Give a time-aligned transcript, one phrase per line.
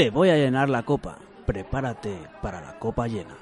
[0.00, 1.18] Te voy a llenar la copa.
[1.44, 3.36] Prepárate para la copa llena.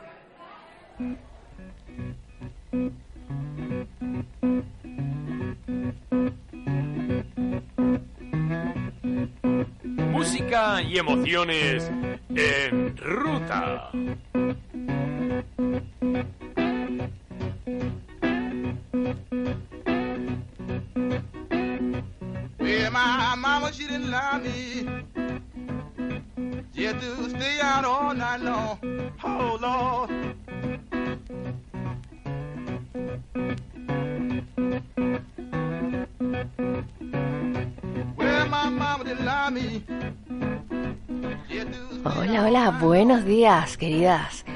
[10.10, 11.92] Música y emociones
[12.30, 13.90] en ruta.
[22.58, 25.17] Well, my mama, she didn't lie me.
[26.88, 28.78] Had to stay out all night long.
[29.22, 30.08] Oh, Lord.
[42.04, 44.46] Hola, hola, buenos días, queridas.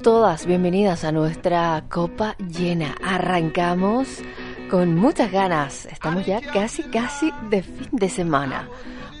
[0.00, 2.94] Todas bienvenidas a nuestra copa llena.
[3.02, 4.22] Arrancamos
[4.70, 5.86] con muchas ganas.
[5.86, 8.68] Estamos ya casi, casi de fin de semana.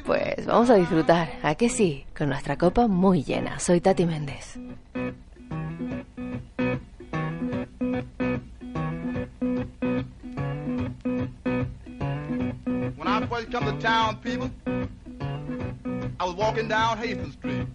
[0.04, 2.04] Pues vamos a disfrutar, ¿a que sí?
[2.16, 3.58] Con nuestra copa muy llena.
[3.58, 4.58] Soy Tati Méndez.
[12.96, 14.50] When I first come to town, people,
[16.20, 17.66] I was walking down Hastings Street.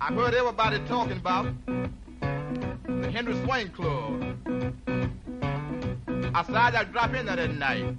[0.00, 4.22] I heard everybody talking about the Henry Swain Club.
[6.34, 7.96] I decided I'd drop in there that night.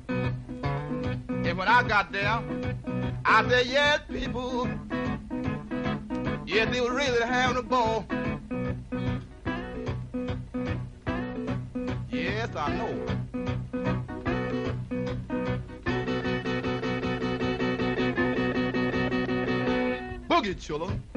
[1.49, 2.43] And when I got there,
[3.25, 4.69] I said, yes, people,
[6.45, 8.05] yes, they were really having a ball.
[12.11, 12.93] Yes, I know.
[20.29, 21.08] Boogie children.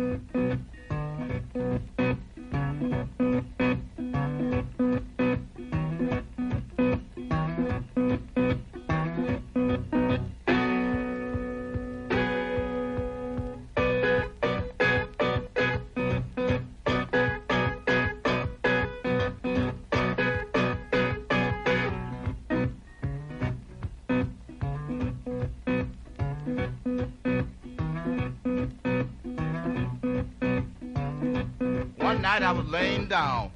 [32.32, 33.50] Night I was laying down.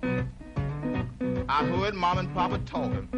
[1.49, 3.09] I heard mom and papa talking.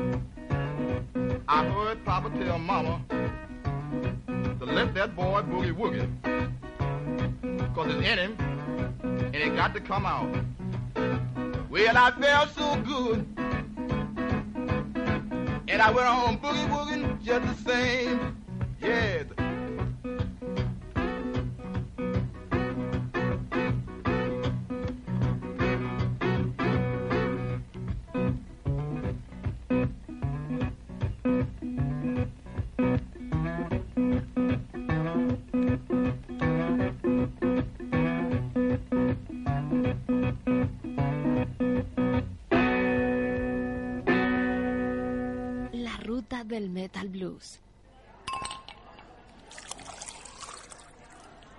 [1.48, 3.02] I heard papa tell mama
[4.28, 6.06] to let that boy boogie woogie.
[7.74, 8.36] Cause it's in him
[9.02, 10.30] and it got to come out.
[11.68, 13.26] Well, I felt so good.
[15.66, 18.37] And I went on boogie wooging just the same.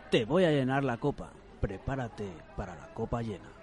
[0.09, 1.29] Te voy a llenar la copa.
[1.61, 2.27] Prepárate
[2.57, 3.58] para la copa llena.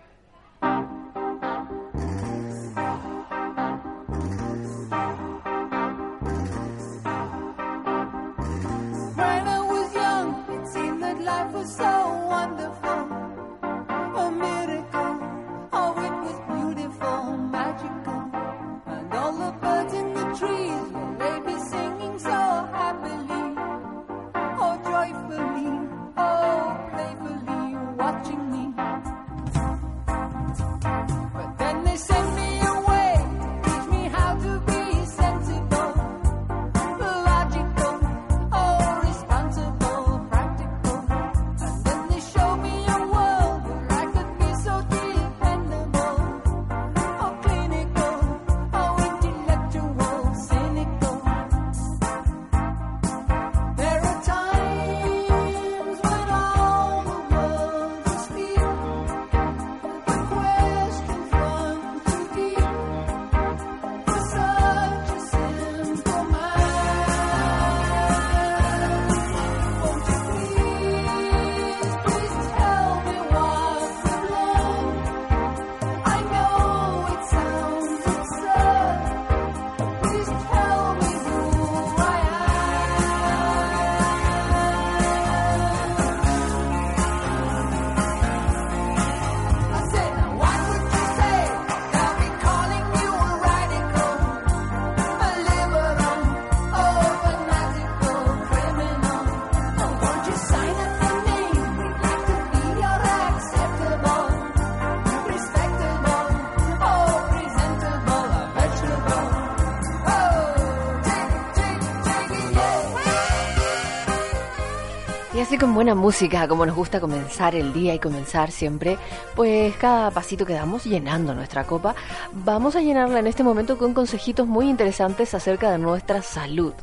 [115.58, 118.98] Con buena música, como nos gusta comenzar el día y comenzar siempre,
[119.34, 121.94] pues cada pasito que damos llenando nuestra copa,
[122.32, 126.74] vamos a llenarla en este momento con consejitos muy interesantes acerca de nuestra salud.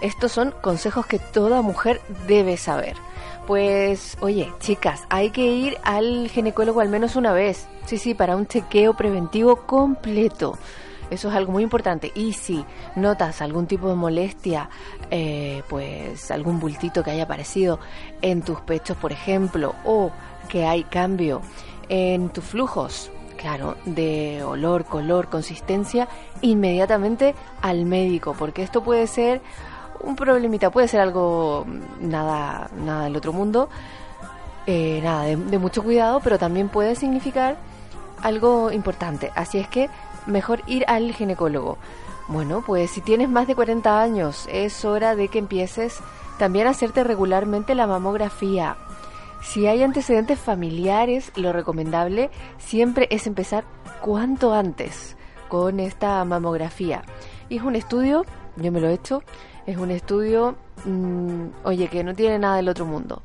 [0.00, 2.96] Estos son consejos que toda mujer debe saber.
[3.46, 7.66] Pues, oye, chicas, hay que ir al ginecólogo al menos una vez.
[7.86, 10.58] Sí, sí, para un chequeo preventivo completo.
[11.10, 12.10] Eso es algo muy importante.
[12.14, 12.64] Y si
[12.96, 14.68] notas algún tipo de molestia,
[15.10, 17.78] eh, pues algún bultito que haya aparecido
[18.22, 20.10] en tus pechos, por ejemplo, o
[20.48, 21.42] que hay cambio
[21.88, 26.08] en tus flujos, claro, de olor, color, consistencia,
[26.40, 29.40] inmediatamente al médico, porque esto puede ser
[30.00, 33.68] un problemita, puede ser algo mm, nada, nada del otro mundo,
[34.66, 37.56] eh, nada de, de mucho cuidado, pero también puede significar
[38.22, 39.30] algo importante.
[39.34, 39.88] Así es que
[40.26, 41.78] mejor ir al ginecólogo.
[42.28, 46.00] Bueno, pues si tienes más de 40 años, es hora de que empieces
[46.38, 48.76] también a hacerte regularmente la mamografía.
[49.42, 53.64] Si hay antecedentes familiares, lo recomendable siempre es empezar
[54.00, 55.16] cuanto antes
[55.48, 57.02] con esta mamografía.
[57.48, 58.24] Y es un estudio,
[58.56, 59.22] yo me lo he hecho,
[59.66, 63.22] es un estudio, mmm, oye, que no tiene nada del otro mundo.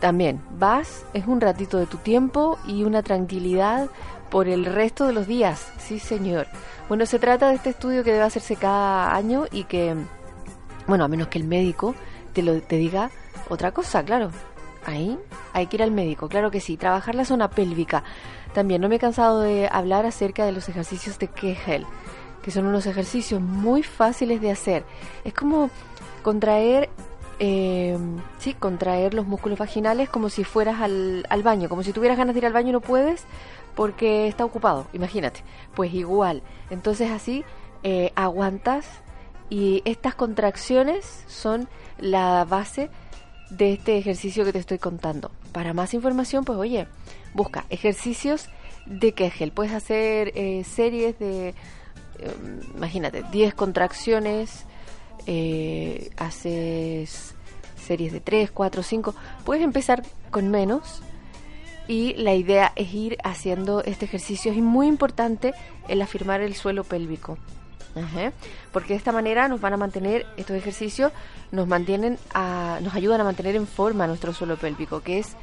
[0.00, 3.88] También vas, es un ratito de tu tiempo y una tranquilidad
[4.30, 5.72] por el resto de los días.
[5.78, 6.46] Sí, señor.
[6.88, 9.94] Bueno, se trata de este estudio que debe hacerse cada año y que,
[10.86, 11.94] bueno, a menos que el médico
[12.32, 13.10] te lo te diga
[13.48, 14.30] otra cosa, claro.
[14.84, 15.18] Ahí
[15.52, 16.76] hay que ir al médico, claro que sí.
[16.76, 18.04] Trabajar la zona pélvica.
[18.54, 21.84] También no me he cansado de hablar acerca de los ejercicios de Kegel,
[22.42, 24.84] que son unos ejercicios muy fáciles de hacer.
[25.24, 25.70] Es como
[26.22, 26.88] contraer
[27.38, 27.98] eh,
[28.38, 32.34] sí, contraer los músculos vaginales como si fueras al, al, baño, como si tuvieras ganas
[32.34, 33.24] de ir al baño y no puedes
[33.76, 35.40] porque está ocupado, imagínate.
[35.74, 37.44] Pues igual, entonces así
[37.84, 38.86] eh, aguantas
[39.48, 41.68] y estas contracciones son
[41.98, 42.90] la base
[43.50, 45.30] de este ejercicio que te estoy contando.
[45.52, 46.88] Para más información, pues oye,
[47.32, 48.48] busca ejercicios
[48.86, 49.52] de Kegel.
[49.52, 51.54] Puedes hacer eh, series de, eh,
[52.74, 54.66] imagínate, 10 contracciones
[55.26, 57.34] eh, haces
[57.76, 59.14] series de 3, 4, 5,
[59.44, 61.02] puedes empezar con menos
[61.88, 64.52] y la idea es ir haciendo este ejercicio.
[64.52, 65.54] Es muy importante
[65.88, 67.38] el afirmar el suelo pélvico.
[67.94, 68.32] Ajá.
[68.72, 71.12] Porque de esta manera nos van a mantener, estos ejercicios
[71.50, 75.36] nos mantienen a, nos ayudan a mantener en forma nuestro suelo pélvico, que es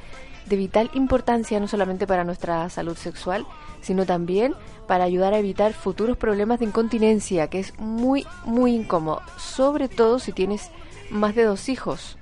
[0.46, 3.46] de vital importancia no solamente para nuestra salud sexual,
[3.82, 4.54] sino también
[4.88, 10.20] para ayudar a evitar futuros problemas de incontinencia, que es muy, muy incómodo, sobre todo
[10.20, 10.70] si tienes
[11.10, 12.18] más de dos hijos.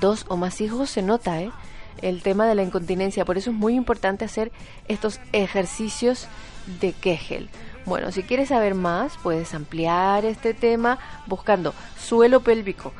[0.00, 1.50] Dos o más hijos se nota, ¿eh?
[2.02, 4.52] El tema de la incontinencia, por eso es muy importante hacer
[4.86, 6.28] estos ejercicios
[6.80, 7.48] de Kegel.
[7.86, 12.92] Bueno, si quieres saber más, puedes ampliar este tema buscando suelo pélvico.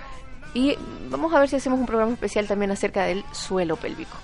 [0.55, 0.77] Y
[1.11, 4.17] vamos a ver si hacemos un programa especial también acerca del suelo pélvico.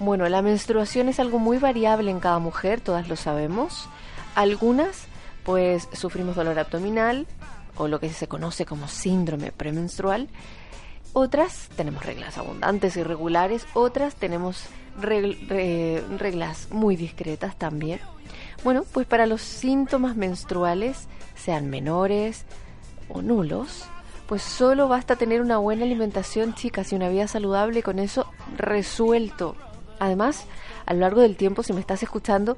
[0.00, 3.88] Bueno, la menstruación es algo muy variable en cada mujer, todas lo sabemos.
[4.34, 5.04] Algunas,
[5.44, 7.26] pues, sufrimos dolor abdominal
[7.76, 10.28] o lo que se conoce como síndrome premenstrual.
[11.12, 14.66] Otras tenemos reglas abundantes y regulares, otras tenemos
[15.00, 18.00] regl re reglas muy discretas también.
[18.62, 22.44] Bueno, pues para los síntomas menstruales, sean menores
[23.08, 23.84] o nulos,
[24.28, 28.26] pues solo basta tener una buena alimentación, chicas, y una vida saludable, con eso
[28.56, 29.56] resuelto.
[29.98, 30.44] Además,
[30.86, 32.56] a lo largo del tiempo, si me estás escuchando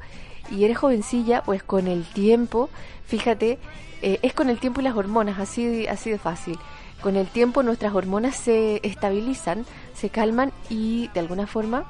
[0.50, 2.68] y eres jovencilla, pues con el tiempo,
[3.06, 3.58] fíjate,
[4.02, 6.58] eh, es con el tiempo y las hormonas, así, así de fácil.
[7.02, 11.84] Con el tiempo nuestras hormonas se estabilizan, se calman y de alguna forma,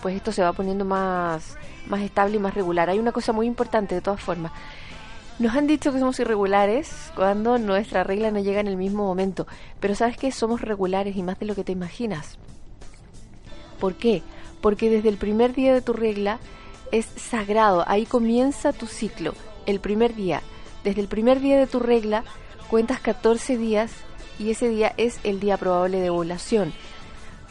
[0.00, 1.56] pues esto se va poniendo más,
[1.88, 2.88] más estable y más regular.
[2.88, 4.52] Hay una cosa muy importante de todas formas.
[5.40, 9.48] Nos han dicho que somos irregulares cuando nuestra regla no llega en el mismo momento,
[9.80, 12.38] pero sabes que somos regulares y más de lo que te imaginas.
[13.80, 14.22] ¿Por qué?
[14.60, 16.38] Porque desde el primer día de tu regla
[16.92, 19.34] es sagrado, ahí comienza tu ciclo,
[19.66, 20.42] el primer día.
[20.84, 22.22] Desde el primer día de tu regla
[22.68, 23.92] cuentas 14 días
[24.38, 26.72] y ese día es el día probable de ovulación.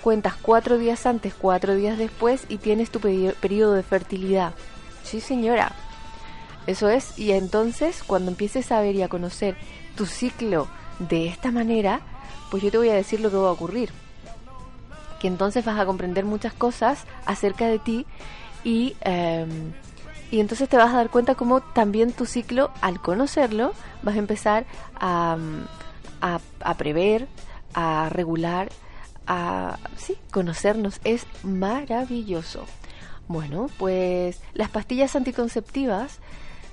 [0.02, 4.54] Cuentas cuatro días antes, cuatro días después y tienes tu periodo de fertilidad.
[5.04, 5.74] Sí, señora.
[6.66, 9.56] Eso es, y entonces cuando empieces a ver y a conocer
[9.96, 10.68] tu ciclo
[11.00, 12.02] de esta manera,
[12.52, 13.92] pues yo te voy a decir lo que va a ocurrir.
[15.20, 18.06] Que entonces vas a comprender muchas cosas acerca de ti
[18.64, 19.46] y, eh,
[20.30, 24.20] y entonces te vas a dar cuenta cómo también tu ciclo, al conocerlo, vas a
[24.20, 24.66] empezar
[25.00, 25.38] a,
[26.22, 26.40] a,
[26.78, 27.28] prever,
[27.74, 28.70] a regular,
[29.26, 31.00] a sí, conocernos.
[31.04, 32.66] Es maravilloso.
[33.28, 36.20] Bueno, pues las pastillas anticonceptivas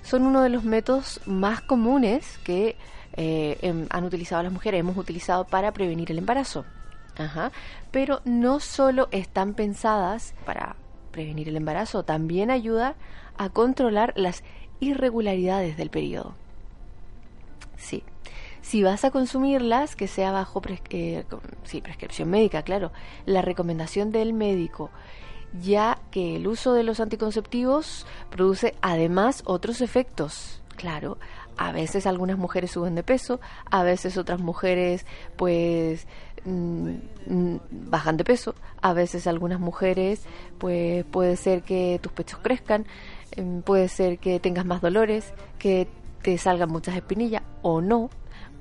[0.02, 2.76] son uno de los métodos más comunes que
[3.16, 6.64] eh, han utilizado las mujeres, hemos utilizado para prevenir el embarazo.
[7.16, 7.52] Ajá.
[7.90, 10.76] Pero no solo están pensadas para
[11.10, 12.96] prevenir el embarazo, también ayuda
[13.36, 14.42] a controlar las
[14.80, 16.34] irregularidades del periodo.
[17.76, 18.02] Sí.
[18.64, 21.24] Si vas a consumirlas, que sea bajo pres- eh,
[21.64, 22.92] sí, prescripción médica, claro,
[23.26, 24.90] la recomendación del médico,
[25.62, 30.62] ya que el uso de los anticonceptivos produce además otros efectos.
[30.76, 31.18] Claro,
[31.58, 33.38] a veces algunas mujeres suben de peso,
[33.70, 35.04] a veces otras mujeres
[35.36, 36.06] pues
[36.46, 36.90] mm,
[37.26, 37.56] mm,
[37.90, 40.22] bajan de peso, a veces algunas mujeres
[40.58, 42.86] pues puede ser que tus pechos crezcan,
[43.32, 45.86] em, puede ser que tengas más dolores, que
[46.22, 48.08] te salgan muchas espinillas o no,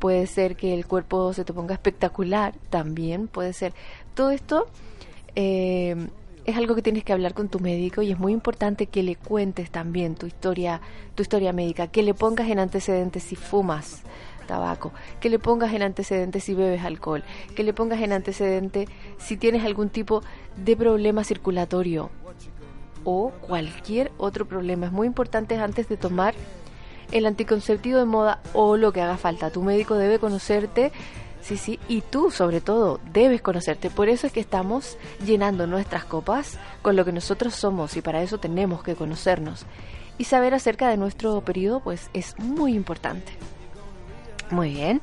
[0.04, 3.74] puede ser que el cuerpo se te ponga espectacular, también puede ser.
[4.16, 4.68] Todo esto
[5.34, 5.96] eh,
[6.44, 9.16] es algo que tienes que hablar con tu médico y es muy importante que le
[9.16, 10.82] cuentes también tu historia,
[11.16, 14.02] tu historia médica, que le pongas en antecedentes si fumas
[14.46, 14.92] tabaco,
[15.22, 17.24] que le pongas en antecedentes si bebes alcohol,
[17.56, 20.22] que le pongas en antecedente si tienes algún tipo
[20.58, 22.10] de problema circulatorio
[23.06, 24.88] o cualquier otro problema.
[24.88, 26.36] Es muy importante antes de tomar
[27.14, 29.52] el anticonceptivo de moda o lo que haga falta.
[29.52, 30.92] Tu médico debe conocerte,
[31.42, 33.90] sí, sí, y tú sobre todo debes conocerte.
[33.90, 38.24] Por eso es que estamos llenando nuestras copas con lo que nosotros somos y para
[38.24, 39.66] eso tenemos que conocernos.
[40.18, 43.32] Y saber acerca de nuestro periodo pues es muy importante.
[44.50, 45.02] Muy bien.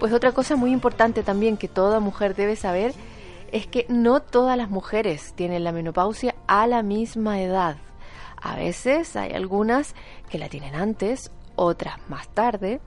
[0.00, 2.92] Pues otra cosa muy importante también que toda mujer debe saber
[3.52, 7.76] es que no todas las mujeres tienen la menopausia a la misma edad.
[8.40, 9.94] A veces hay algunas
[10.28, 12.80] que la tienen antes, otras más tarde.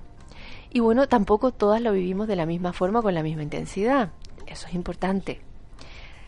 [0.71, 4.11] Y bueno, tampoco todas lo vivimos de la misma forma con la misma intensidad.
[4.45, 5.39] Eso es importante.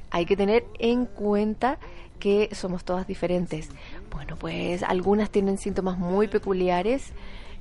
[0.10, 1.80] Hay que tener en cuenta
[2.20, 3.70] que somos todas diferentes.
[4.12, 7.12] Bueno, pues algunas tienen síntomas muy peculiares,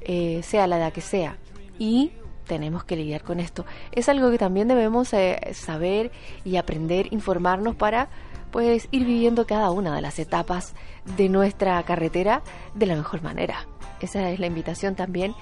[0.00, 1.36] eh, sea la edad que sea.
[1.78, 2.12] Y
[2.46, 3.66] tenemos que lidiar con esto.
[3.92, 6.12] Es algo que también debemos eh, saber
[6.44, 8.08] y aprender, informarnos para
[8.50, 10.74] pues ir viviendo cada una de las etapas
[11.16, 12.42] de nuestra carretera
[12.74, 13.66] de la mejor manera.
[14.00, 15.34] Esa es la invitación también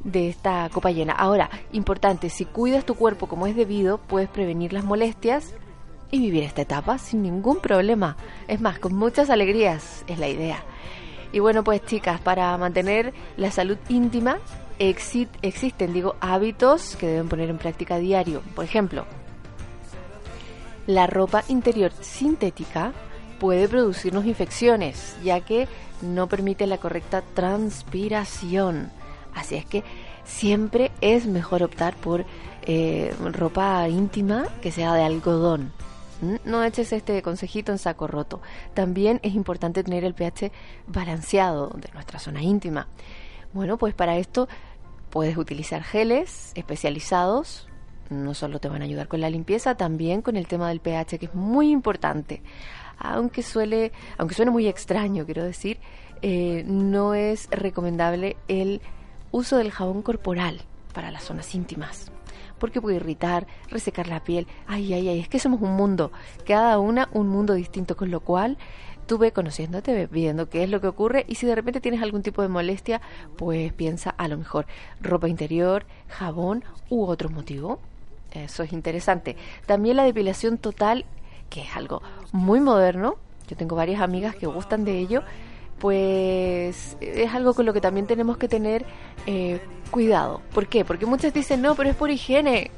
[0.00, 1.12] de esta copa llena.
[1.12, 5.54] Ahora, importante, si cuidas tu cuerpo como es debido, puedes prevenir las molestias
[6.10, 8.16] y vivir esta etapa sin ningún problema.
[8.48, 10.62] Es más, con muchas alegrías es la idea.
[11.32, 14.38] Y bueno, pues chicas, para mantener la salud íntima
[14.78, 18.42] exi- existen, digo, hábitos que deben poner en práctica diario.
[18.54, 19.06] Por ejemplo,
[20.86, 22.92] la ropa interior sintética
[23.38, 25.68] puede producirnos infecciones, ya que
[26.02, 28.90] no permite la correcta transpiración.
[29.34, 29.84] Así es que
[30.24, 32.24] siempre es mejor optar por
[32.62, 35.72] eh, ropa íntima que sea de algodón.
[36.20, 36.36] ¿Mm?
[36.44, 38.40] No eches este consejito en saco roto.
[38.74, 40.52] También es importante tener el pH
[40.86, 42.86] balanceado de nuestra zona íntima.
[43.52, 44.48] Bueno, pues para esto
[45.10, 47.68] puedes utilizar geles especializados.
[48.12, 51.18] No solo te van a ayudar con la limpieza, también con el tema del pH,
[51.18, 52.42] que es muy importante.
[52.98, 55.78] Aunque suele, aunque suene muy extraño, quiero decir,
[56.20, 58.80] eh, no es recomendable el
[59.32, 60.60] uso del jabón corporal
[60.92, 62.12] para las zonas íntimas
[62.58, 64.46] porque puede irritar, resecar la piel.
[64.68, 66.12] Ay, ay, ay, es que somos un mundo,
[66.46, 68.56] cada una un mundo distinto, con lo cual
[69.06, 72.22] tú ve conociéndote, viendo qué es lo que ocurre y si de repente tienes algún
[72.22, 73.00] tipo de molestia,
[73.36, 74.66] pues piensa a lo mejor
[75.00, 77.80] ropa interior, jabón u otro motivo.
[78.34, 79.36] Eso es interesante.
[79.66, 81.04] También la depilación total,
[81.50, 83.16] que es algo muy moderno.
[83.48, 85.22] Yo tengo varias amigas que gustan de ello
[85.82, 88.84] pues es algo con lo que también tenemos que tener
[89.26, 89.60] eh,
[89.90, 90.40] cuidado.
[90.54, 90.84] ¿Por qué?
[90.84, 92.70] Porque muchas dicen, no, pero es por higiene.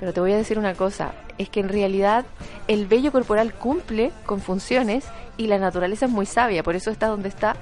[0.00, 2.26] Pero te voy a decir una cosa, es que en realidad
[2.66, 5.04] el vello corporal cumple con funciones
[5.36, 7.54] y la naturaleza es muy sabia, por eso está donde está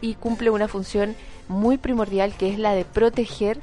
[0.00, 1.14] y cumple una función
[1.46, 3.58] muy primordial que es la de proteger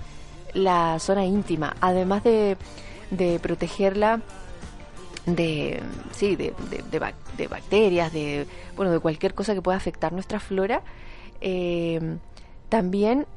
[0.54, 2.56] la zona íntima, además de,
[3.12, 4.22] de protegerla
[5.28, 9.78] de sí de, de, de, bac- de bacterias de bueno de cualquier cosa que pueda
[9.78, 10.82] afectar nuestra flora
[11.42, 12.18] eh,
[12.70, 13.28] también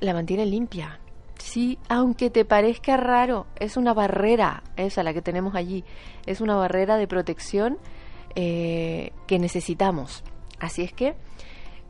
[0.00, 0.98] la mantiene limpia.
[1.38, 5.84] Sí aunque te parezca raro es una barrera esa la que tenemos allí.
[6.26, 7.78] Es una barrera de protección
[8.36, 10.22] eh, que necesitamos.
[10.60, 11.14] Así es que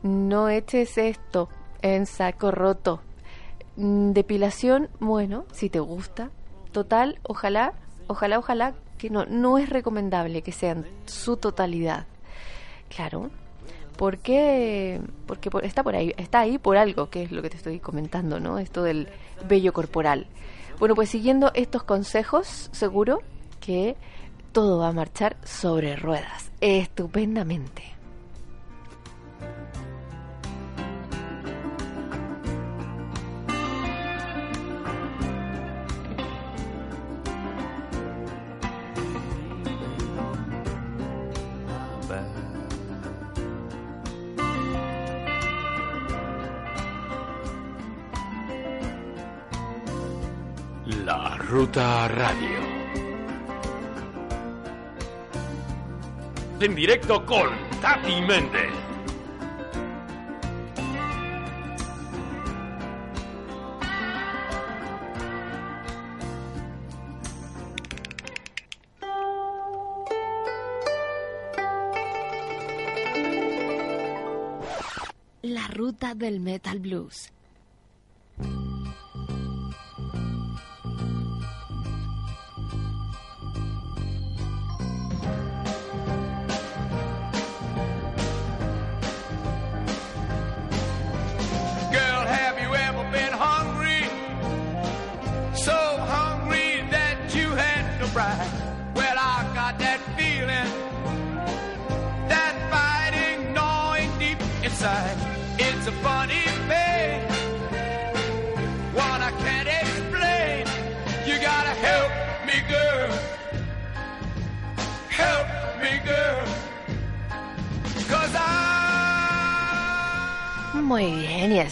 [0.01, 1.49] no eches esto
[1.83, 3.01] en saco roto.
[3.75, 6.31] Mm, depilación bueno si te gusta
[6.73, 7.73] total ojalá
[8.07, 12.05] ojalá ojalá que no no es recomendable que sea en su totalidad.
[12.93, 13.29] Claro
[13.97, 17.57] porque porque por- está por ahí está ahí por algo que es lo que te
[17.57, 19.07] estoy comentando no esto del
[19.47, 20.27] vello corporal.
[20.79, 23.19] Bueno pues siguiendo estos consejos seguro
[23.61, 23.95] que
[24.51, 26.51] todo va a marchar sobre ruedas.
[26.61, 27.92] Estupendamente
[51.53, 52.57] Ruta Radio.
[56.59, 57.47] En directo con
[57.79, 58.71] Tati Méndez.
[75.43, 77.31] La ruta del metal blues.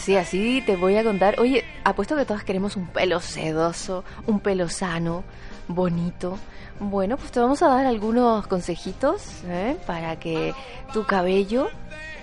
[0.02, 1.38] Así, así te voy a contar.
[1.38, 5.22] Oye, apuesto que todas queremos un pelo sedoso, un pelo sano,
[5.68, 6.38] bonito.
[6.80, 9.76] Bueno, pues te vamos a dar algunos consejitos ¿eh?
[9.86, 10.54] para que
[10.92, 11.68] tu cabello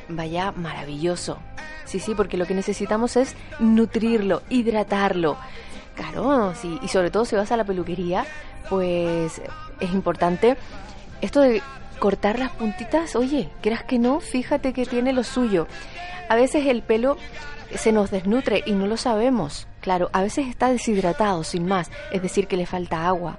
[0.09, 1.39] vaya maravilloso.
[1.85, 5.37] Sí, sí, porque lo que necesitamos es nutrirlo, hidratarlo.
[5.95, 8.25] Claro, sí, y sobre todo si vas a la peluquería,
[8.69, 9.41] pues
[9.79, 10.57] es importante
[11.21, 11.61] esto de
[11.99, 13.15] cortar las puntitas.
[13.15, 15.67] Oye, creas que no, fíjate que tiene lo suyo.
[16.29, 17.17] A veces el pelo
[17.75, 19.67] se nos desnutre y no lo sabemos.
[19.81, 23.37] Claro, a veces está deshidratado, sin más, es decir, que le falta agua.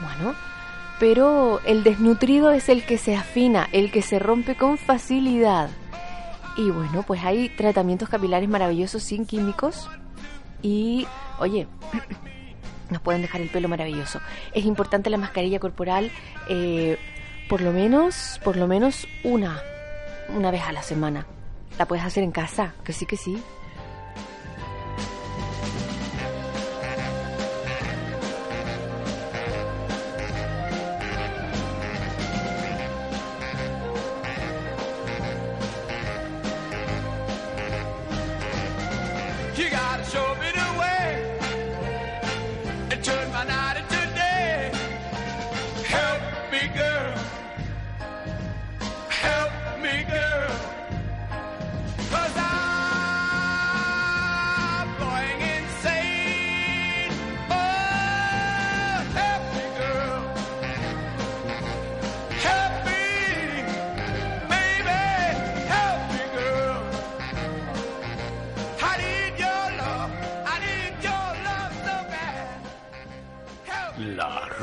[0.00, 0.34] Bueno,
[0.98, 5.70] pero el desnutrido es el que se afina, el que se rompe con facilidad.
[6.56, 9.88] Y bueno, pues hay tratamientos capilares maravillosos sin químicos.
[10.62, 11.06] Y,
[11.38, 11.66] oye,
[12.90, 14.20] nos pueden dejar el pelo maravilloso.
[14.52, 16.12] Es importante la mascarilla corporal,
[16.48, 16.96] eh,
[17.48, 19.62] por lo menos, por lo menos una,
[20.28, 21.26] una vez a la semana.
[21.78, 23.42] La puedes hacer en casa, que sí que sí.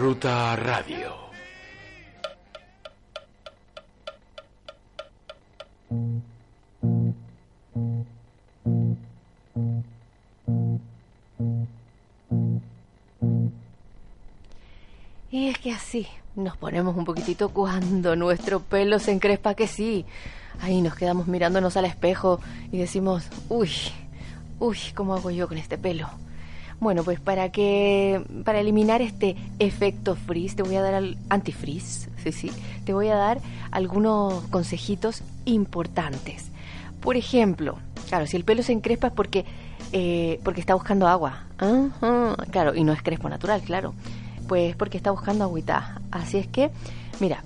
[0.02, 1.14] Ruta Radio.
[15.30, 20.08] Y es que así nos ponemos un poquitito cuando nuestro pelo se encrespa que sí.
[20.62, 22.40] Ahí nos quedamos mirándonos al espejo
[22.72, 23.70] y decimos, uy,
[24.58, 26.10] uy, ¿cómo hago yo con este pelo?
[26.82, 32.10] Bueno, pues para que para eliminar este efecto frizz, te voy a dar al antifrizz,
[32.24, 32.52] sí, sí,
[32.86, 33.39] te voy a dar
[33.70, 36.50] algunos consejitos importantes.
[37.00, 37.78] Por ejemplo,
[38.10, 39.46] claro, si el pelo se encrespa es porque
[39.94, 41.44] eh, porque está buscando agua.
[42.50, 43.94] Claro, y no es crespo natural, claro.
[44.48, 46.02] Pues porque está buscando agüita.
[46.10, 46.72] Así es que,
[47.20, 47.44] mira,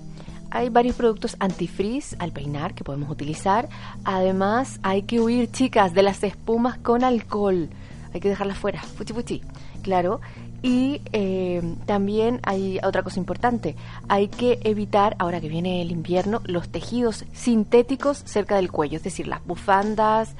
[0.50, 3.68] hay varios productos antifrizz al peinar que podemos utilizar.
[4.02, 7.68] Además, hay que huir, chicas, de las espumas con alcohol.
[8.12, 9.42] Hay que dejarlas fuera, fuchi fuchi,
[9.82, 10.20] claro.
[10.62, 13.76] Y eh, también hay otra cosa importante.
[14.08, 18.96] Hay que evitar, ahora que viene el invierno, los tejidos sintéticos cerca del cuello.
[18.96, 20.34] Es decir, las bufandas,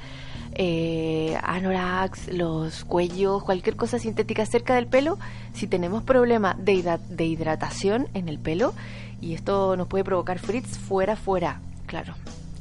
[0.59, 5.19] eh, anoraks, los cuellos, cualquier cosa sintética cerca del pelo,
[5.53, 8.73] si tenemos problema de, de hidratación en el pelo,
[9.21, 12.15] y esto nos puede provocar frizz fuera, fuera, claro.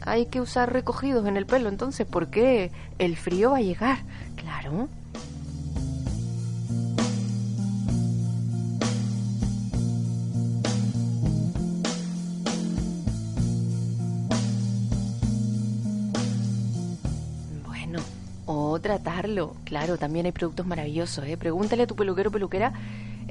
[0.07, 3.99] Hay que usar recogidos en el pelo, entonces, porque el frío va a llegar,
[4.37, 4.89] claro.
[18.47, 19.55] O tratarlo.
[19.65, 21.27] Claro, también hay productos maravillosos.
[21.27, 21.37] ¿eh?
[21.37, 22.73] Pregúntale a tu peluquero o peluquera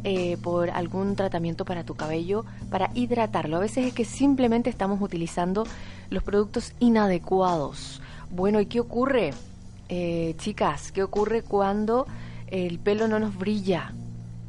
[0.03, 3.57] eh, por algún tratamiento para tu cabello, para hidratarlo.
[3.57, 5.65] A veces es que simplemente estamos utilizando
[6.09, 8.01] los productos inadecuados.
[8.29, 9.33] Bueno, ¿y qué ocurre?
[9.89, 12.05] Eh, chicas, ¿qué ocurre cuando
[12.47, 13.91] el pelo no nos brilla.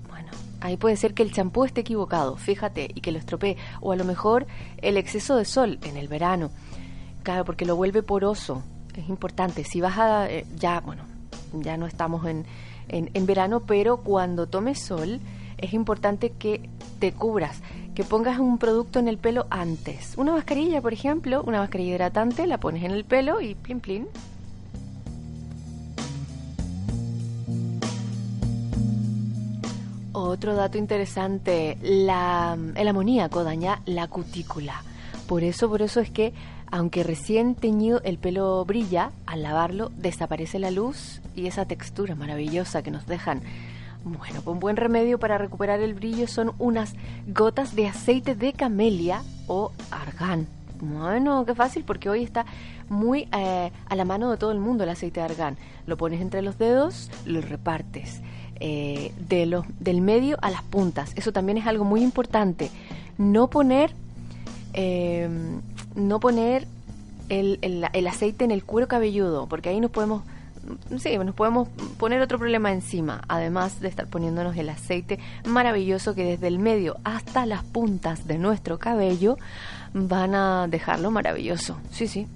[0.08, 3.56] Bueno, ahí puede ser que el champú esté equivocado, fíjate, y que lo estropee.
[3.80, 4.46] O a lo mejor
[4.78, 6.50] el exceso de sol en el verano.
[7.22, 8.62] Claro, porque lo vuelve poroso.
[8.96, 9.64] Es importante.
[9.64, 10.30] Si vas a...
[10.30, 11.02] eh, ya, bueno,
[11.52, 12.46] ya no estamos en,
[12.88, 15.20] en, verano, pero cuando tomes sol
[15.58, 17.60] es importante que te cubras,
[17.94, 20.14] que pongas un producto en el pelo antes.
[20.16, 24.06] Una mascarilla, por ejemplo, una mascarilla hidratante, la pones en el pelo y plin plin.
[30.12, 34.82] Otro dato interesante, la, el amoníaco daña la cutícula.
[35.26, 36.32] Por eso, por eso es que,
[36.70, 42.82] aunque recién teñido el pelo brilla, al lavarlo desaparece la luz y esa textura maravillosa
[42.82, 43.42] que nos dejan.
[44.04, 46.94] Bueno, un buen remedio para recuperar el brillo son unas
[47.26, 50.46] gotas de aceite de camelia o argán.
[50.80, 52.46] Bueno, qué fácil porque hoy está
[52.88, 55.56] muy eh, a la mano de todo el mundo el aceite de argán.
[55.86, 58.22] Lo pones entre los dedos, lo repartes
[58.60, 61.12] eh, del medio a las puntas.
[61.16, 62.70] Eso también es algo muy importante.
[63.18, 63.90] No poner,
[64.72, 65.28] eh,
[65.96, 66.66] no poner
[67.28, 70.22] el, el- aceite en el cuero cabelludo, porque ahí nos podemos,
[70.98, 76.24] sí, nos podemos poner otro problema encima, además de estar poniéndonos el aceite maravilloso que
[76.24, 79.36] desde el medio hasta las puntas de nuestro cabello
[79.92, 81.78] van a dejarlo maravilloso.
[81.90, 82.26] Sí, sí.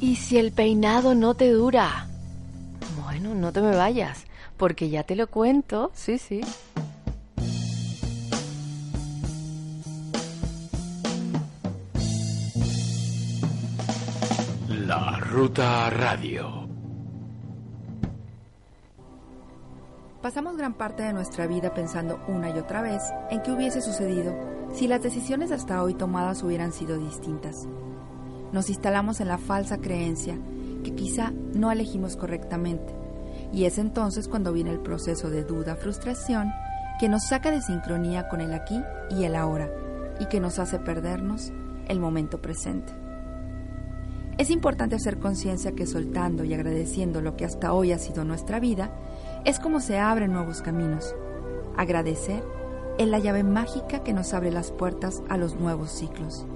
[0.00, 2.06] ¿Y si el peinado no te dura?
[3.20, 4.26] Bueno, no te me vayas,
[4.56, 6.40] porque ya te lo cuento, sí, sí.
[14.68, 16.68] La Ruta Radio.
[20.22, 24.32] Pasamos gran parte de nuestra vida pensando una y otra vez en qué hubiese sucedido
[24.72, 27.66] si las decisiones hasta hoy tomadas hubieran sido distintas.
[28.52, 30.38] Nos instalamos en la falsa creencia
[30.84, 32.94] que quizá no elegimos correctamente,
[33.52, 36.52] y es entonces cuando viene el proceso de duda, frustración,
[36.98, 39.70] que nos saca de sincronía con el aquí y el ahora,
[40.20, 41.52] y que nos hace perdernos
[41.86, 42.92] el momento presente.
[44.36, 48.60] Es importante hacer conciencia que soltando y agradeciendo lo que hasta hoy ha sido nuestra
[48.60, 48.90] vida,
[49.44, 51.14] es como se abren nuevos caminos.
[51.76, 52.44] Agradecer
[52.98, 56.46] es la llave mágica que nos abre las puertas a los nuevos ciclos.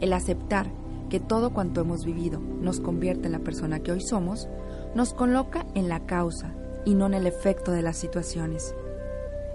[0.00, 0.66] El aceptar
[1.08, 4.48] que todo cuanto hemos vivido nos convierte en la persona que hoy somos,
[4.94, 6.52] nos coloca en la causa
[6.84, 8.74] y no en el efecto de las situaciones.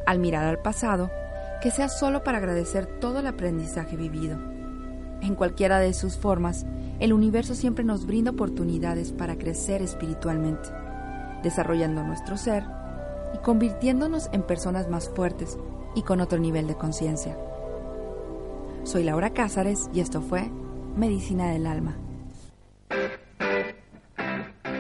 [0.06, 1.10] Al mirar al pasado,
[1.62, 4.38] que sea solo para agradecer todo el aprendizaje vivido.
[5.21, 6.65] En cualquiera de sus formas,
[6.99, 10.69] el universo siempre nos brinda oportunidades para crecer espiritualmente,
[11.43, 12.63] desarrollando nuestro ser
[13.34, 15.58] y convirtiéndonos en personas más fuertes
[15.95, 17.38] y con otro nivel de conciencia.
[18.84, 20.49] Soy Laura Cázares y esto fue
[20.95, 22.09] Medicina del Alma.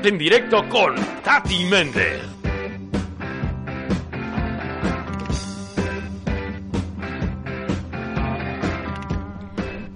[0.01, 2.21] En directo con Tati Méndez.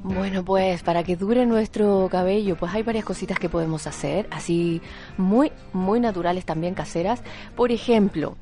[0.04, 4.82] Bueno, pues para que dure nuestro cabello, pues hay varias cositas que podemos hacer, así
[5.18, 7.24] muy, muy naturales también caseras.
[7.56, 8.36] Por ejemplo,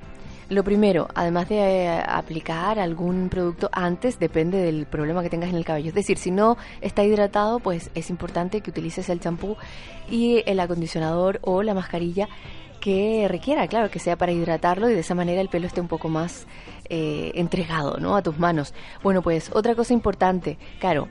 [0.51, 5.55] lo primero, además de eh, aplicar algún producto antes, depende del problema que tengas en
[5.55, 5.87] el cabello.
[5.87, 9.55] Es decir, si no está hidratado, pues es importante que utilices el champú
[10.09, 12.27] y el acondicionador o la mascarilla
[12.81, 15.87] que requiera, claro, que sea para hidratarlo y de esa manera el pelo esté un
[15.87, 16.47] poco más
[16.89, 18.17] eh, entregado, ¿no?
[18.17, 18.73] A tus manos.
[19.01, 21.07] Bueno, pues otra cosa importante, claro,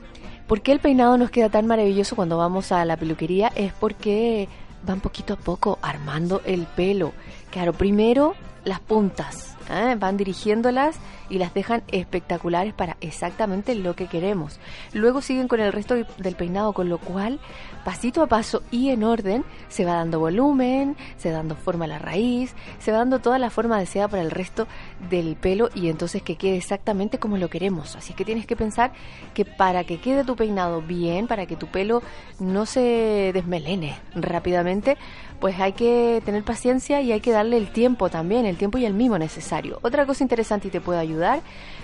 [0.49, 3.51] ¿por qué el peinado nos queda tan maravilloso cuando vamos a la peluquería?
[3.55, 4.49] Es porque
[4.85, 7.13] van poquito a poco armando el pelo.
[7.51, 9.95] Claro, primero las puntas, ¿eh?
[9.97, 14.59] van dirigiéndolas y las dejan espectaculares para exactamente lo que queremos.
[14.93, 17.41] Luego siguen con el resto del peinado, con lo cual,
[17.85, 21.89] pasito a paso y en orden, se va dando volumen, se va dando forma a
[21.89, 24.67] la raíz, se va dando toda la forma deseada para el resto
[25.09, 27.97] del pelo y entonces que quede exactamente como lo queremos.
[27.97, 28.93] Así que tienes que pensar
[29.35, 32.03] que para que quede tu peinado bien, para que tu pelo
[32.39, 34.97] no se desmelene rápidamente,
[35.41, 38.85] pues hay que tener paciencia y hay que darle el tiempo también, el tiempo y
[38.85, 39.60] el mimo necesario.
[39.83, 41.41] Otra cosa interesante y te puede ayudar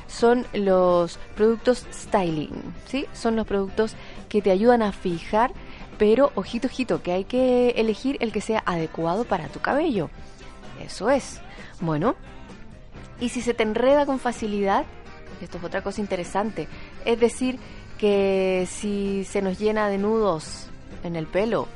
[0.07, 3.07] son los productos styling, ¿sí?
[3.13, 3.95] Son los productos
[4.29, 5.53] que te ayudan a fijar,
[5.99, 10.11] pero ojito, ojito, que hay que elegir el que sea adecuado para tu cabello.
[10.85, 11.41] Eso es.
[11.81, 12.15] Bueno,
[13.21, 14.85] y si se te enreda con facilidad,
[15.41, 16.69] esto es otra cosa interesante,
[17.05, 17.59] es decir,
[17.99, 20.69] que si se nos llena de nudos
[21.03, 21.67] en el pelo,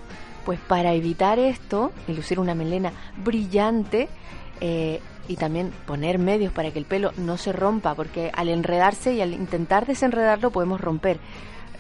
[0.45, 4.09] pues para evitar esto y lucir una melena brillante,
[4.61, 9.15] eh, y también poner medios para que el pelo no se rompa, porque al enredarse
[9.15, 11.21] y al intentar desenredarlo podemos romper,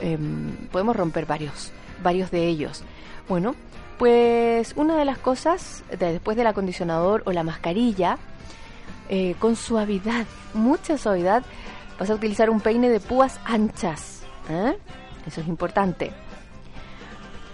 [0.00, 2.84] em, podemos romper varios, varios de ellos.
[3.28, 3.56] Bueno,
[3.98, 8.18] pues una de las cosas de- después del acondicionador o la mascarilla,
[9.08, 11.42] eh, con suavidad, mucha suavidad,
[11.98, 14.22] vas a utilizar un peine de púas anchas.
[14.48, 14.78] ¿eh?
[15.26, 16.12] Eso es importante.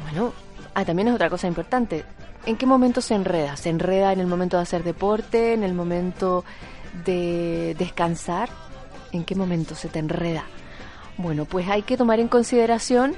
[0.03, 0.33] Bueno,
[0.75, 2.05] ah, también es otra cosa importante.
[2.47, 3.57] ¿En qué momento se enreda?
[3.57, 5.53] ¿Se enreda en el momento de hacer deporte?
[5.53, 6.45] ¿En el momento
[7.05, 8.49] de descansar?
[9.11, 10.45] ¿En qué momento se te enreda?
[11.19, 13.17] Bueno, pues hay que tomar en consideración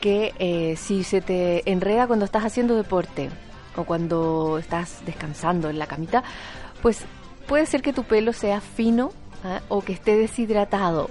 [0.00, 3.28] que eh, si se te enreda cuando estás haciendo deporte
[3.76, 6.24] o cuando estás descansando en la camita,
[6.80, 7.04] pues
[7.46, 9.10] puede ser que tu pelo sea fino
[9.44, 9.60] ¿ah?
[9.68, 11.10] o que esté deshidratado.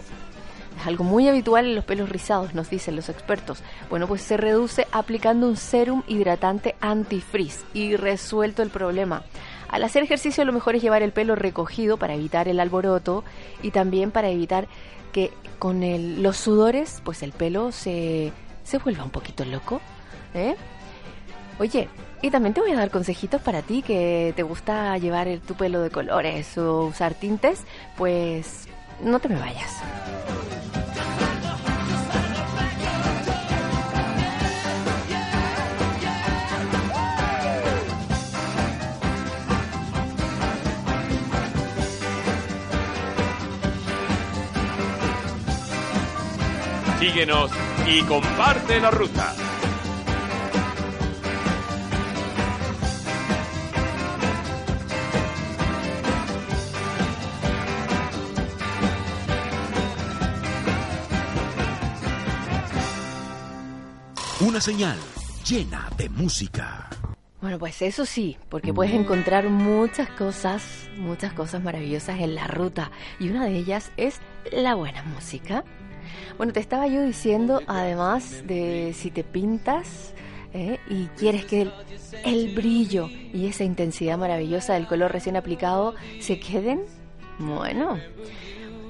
[0.80, 3.64] Es algo muy habitual en los pelos rizados, nos dicen los expertos.
[3.90, 9.24] Bueno, pues se reduce aplicando un serum hidratante antifrizz y resuelto el problema.
[9.70, 13.24] Al hacer ejercicio lo mejor es llevar el pelo recogido para evitar el alboroto
[13.64, 14.68] y también para evitar
[15.12, 15.82] que con
[16.22, 18.32] los sudores pues el pelo se,
[18.64, 19.82] se vuelva un poquito loco.
[20.36, 20.56] ¿eh?
[21.60, 21.90] Oye,
[22.22, 25.56] y también te voy a dar consejitos para ti que te gusta llevar el- tu
[25.56, 27.64] pelo de colores o usar tintes,
[27.98, 28.68] pues
[29.04, 29.74] no te me vayas.
[47.08, 47.50] Síguenos
[47.88, 49.34] y comparte la ruta.
[64.42, 64.98] Una señal
[65.48, 66.90] llena de música.
[67.40, 72.92] Bueno, pues eso sí, porque puedes encontrar muchas cosas, muchas cosas maravillosas en la ruta.
[73.18, 74.20] Y una de ellas es
[74.52, 75.64] la buena música.
[76.38, 80.14] Bueno, te estaba yo diciendo, además de si te pintas
[80.54, 80.80] ¿eh?
[80.90, 81.72] y quieres que el,
[82.26, 86.82] el brillo y esa intensidad maravillosa del color recién aplicado se queden,
[87.40, 87.98] bueno,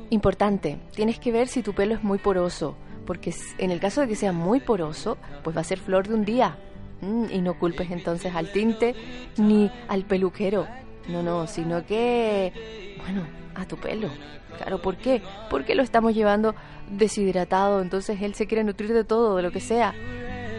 [0.10, 2.76] importante, tienes que ver si tu pelo es muy poroso,
[3.06, 6.14] porque en el caso de que sea muy poroso, pues va a ser flor de
[6.14, 6.58] un día.
[7.02, 8.96] Mm, y no culpes entonces al tinte
[9.38, 10.68] ni al peluquero.
[11.08, 12.52] No, no, sino que,
[13.00, 13.22] bueno,
[13.58, 14.10] a tu pelo.
[14.58, 15.22] Claro, ¿por qué?
[15.50, 16.56] Porque lo estamos llevando
[16.90, 19.94] deshidratado, entonces él se quiere nutrir de todo, de lo que sea.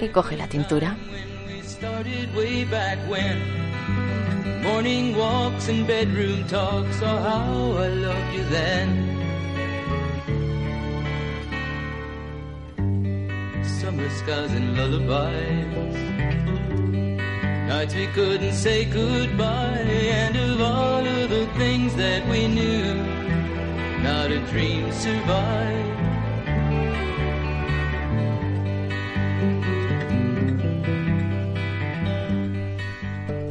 [0.01, 0.97] Y coge la tintura.
[4.63, 9.19] Morning walks and bedroom talks, oh how I loved you then.
[17.69, 22.95] Nights we couldn't say goodbye, and of all of the things that we knew,
[24.03, 25.99] not a dream survived.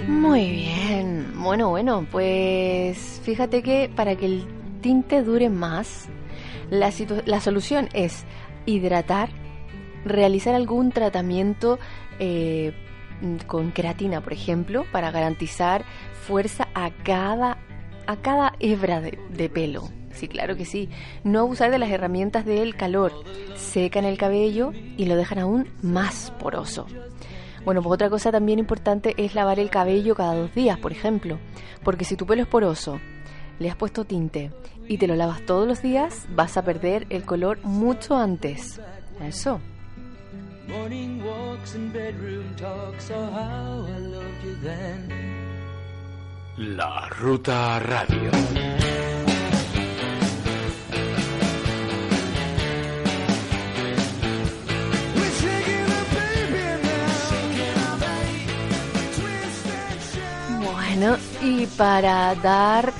[0.07, 1.33] Muy bien.
[1.35, 4.47] Bueno, bueno, pues fíjate que para que el
[4.81, 6.07] tinte dure más,
[6.71, 6.91] la,
[7.25, 8.25] la solución es
[8.65, 9.29] hidratar,
[10.05, 11.77] realizar algún tratamiento
[12.17, 12.73] eh,
[13.45, 15.85] con queratina, por ejemplo, para garantizar
[16.25, 17.57] fuerza a cada,
[18.05, 19.89] a cada hebra de, de pelo.
[20.11, 20.89] Sí, claro que sí.
[21.23, 23.13] No abusar de las herramientas del calor.
[23.55, 26.87] Secan el cabello y lo dejan aún más poroso.
[27.63, 31.37] Bueno, pues otra cosa también importante es lavar el cabello cada dos días, por ejemplo.
[31.83, 32.99] Porque si tu pelo es poroso,
[33.59, 34.51] le has puesto tinte
[34.87, 38.81] y te lo lavas todos los días, vas a perder el color mucho antes.
[39.21, 39.59] Eso.
[40.67, 45.09] Morning walks and bedroom talks, oh how I loved you then.
[46.57, 48.31] La Ruta Radio.
[60.61, 62.91] Bueno, y para dar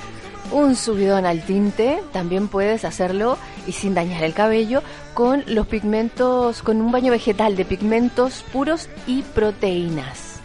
[0.52, 3.36] un subidón al tinte, también puedes hacerlo
[3.68, 4.82] y sin dañar el cabello
[5.14, 10.40] con los pigmentos, con un baño vegetal de pigmentos puros y proteínas.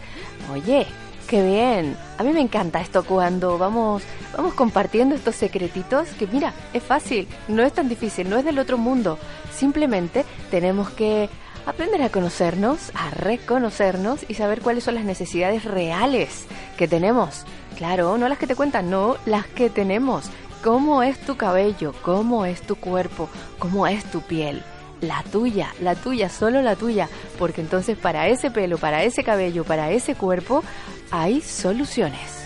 [0.52, 0.86] Oye,
[1.26, 1.96] qué bien.
[2.18, 4.02] A mí me encanta esto cuando vamos,
[4.36, 8.58] vamos compartiendo estos secretitos que mira, es fácil, no es tan difícil, no es del
[8.58, 9.18] otro mundo.
[9.52, 11.30] Simplemente tenemos que
[11.66, 16.44] aprender a conocernos, a reconocernos y saber cuáles son las necesidades reales
[16.76, 17.46] que tenemos.
[17.76, 20.30] Claro, no las que te cuentan, no, las que tenemos.
[20.64, 21.92] ¿Cómo es tu cabello?
[22.00, 23.28] ¿Cómo es tu cuerpo?
[23.58, 24.62] ¿Cómo es tu piel?
[25.02, 27.10] La tuya, la tuya, solo la tuya.
[27.38, 30.64] Porque entonces para ese pelo, para ese cabello, para ese cuerpo,
[31.10, 32.43] hay soluciones.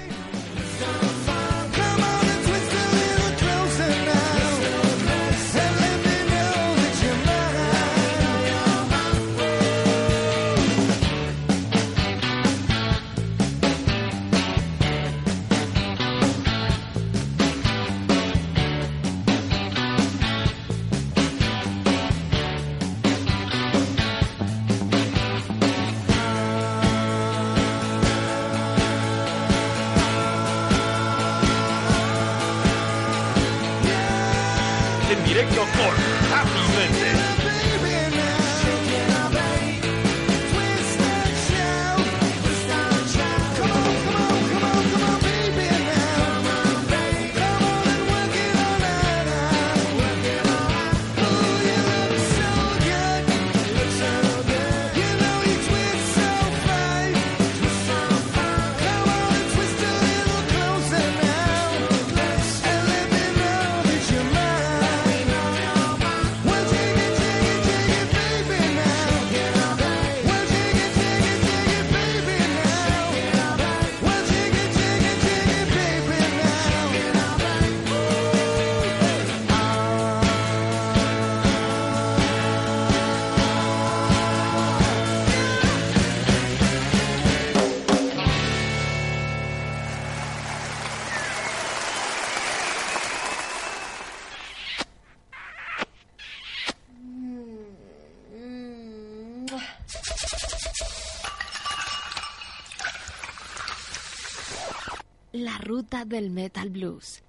[105.58, 107.22] La ruta del metal blues.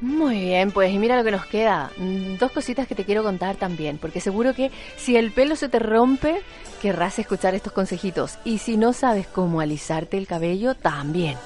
[0.00, 1.90] Muy bien, pues y mira lo que nos queda.
[1.98, 5.68] Mm, Dos cositas que te quiero contar también, porque seguro que si el pelo se
[5.68, 6.40] te rompe,
[6.80, 8.38] querrás escuchar estos consejitos.
[8.44, 11.36] Y si no sabes cómo alisarte el cabello, también.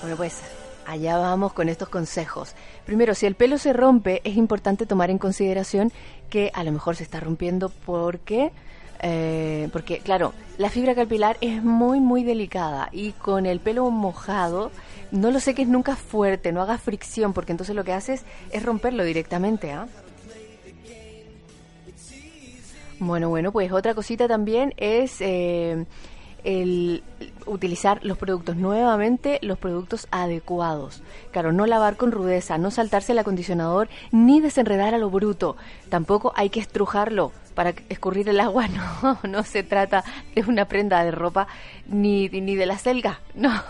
[0.00, 0.40] Bueno, pues
[0.86, 2.54] allá vamos con estos consejos.
[2.86, 5.92] Primero, si el pelo se rompe, es importante tomar en consideración
[6.30, 8.50] que a lo mejor se está rompiendo porque,
[9.02, 14.70] eh, porque claro, la fibra capilar es muy, muy delicada y con el pelo mojado,
[15.10, 18.24] no lo sé que es nunca fuerte, no haga fricción, porque entonces lo que haces
[18.50, 19.86] es romperlo directamente, ¿ah?
[22.98, 25.86] Bueno, bueno, pues otra cosita también es eh,
[26.44, 27.02] el
[27.46, 31.02] utilizar los productos nuevamente, los productos adecuados.
[31.30, 35.56] Claro, no lavar con rudeza, no saltarse el acondicionador, ni desenredar a lo bruto.
[35.88, 38.66] Tampoco hay que estrujarlo para escurrir el agua.
[39.02, 41.46] No, no se trata de una prenda de ropa
[41.86, 43.20] ni, ni de la selga.
[43.34, 43.62] No,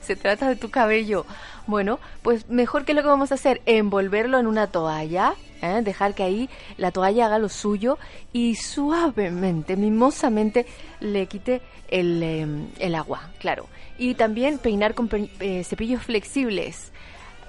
[0.00, 1.24] se trata de tu cabello.
[1.68, 5.80] Bueno, pues mejor que lo que vamos a hacer, envolverlo en una toalla, ¿eh?
[5.84, 7.98] dejar que ahí la toalla haga lo suyo
[8.32, 10.66] y suavemente, mimosamente
[10.98, 12.46] le quite el, eh,
[12.80, 13.66] el agua, claro.
[13.96, 16.90] Y también peinar con pe- eh, cepillos flexibles.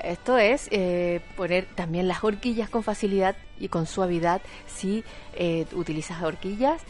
[0.04, 6.22] Esto es eh, poner también las horquillas con facilidad y con suavidad si eh, utilizas
[6.24, 6.82] horquillas.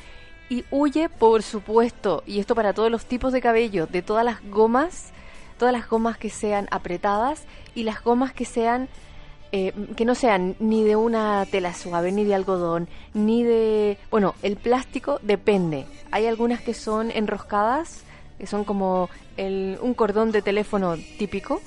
[0.50, 4.38] Y huye, por supuesto, y esto para todos los tipos de cabello, de todas las
[4.50, 5.12] gomas,
[5.58, 7.44] todas las gomas que sean apretadas
[7.76, 8.88] y las gomas que sean
[9.52, 13.98] eh, que no sean ni de una tela suave, ni de algodón, ni de...
[14.12, 15.88] Bueno, el plástico depende.
[16.12, 18.04] Hay algunas que son enroscadas,
[18.38, 21.62] que son como el- un cordón de teléfono típico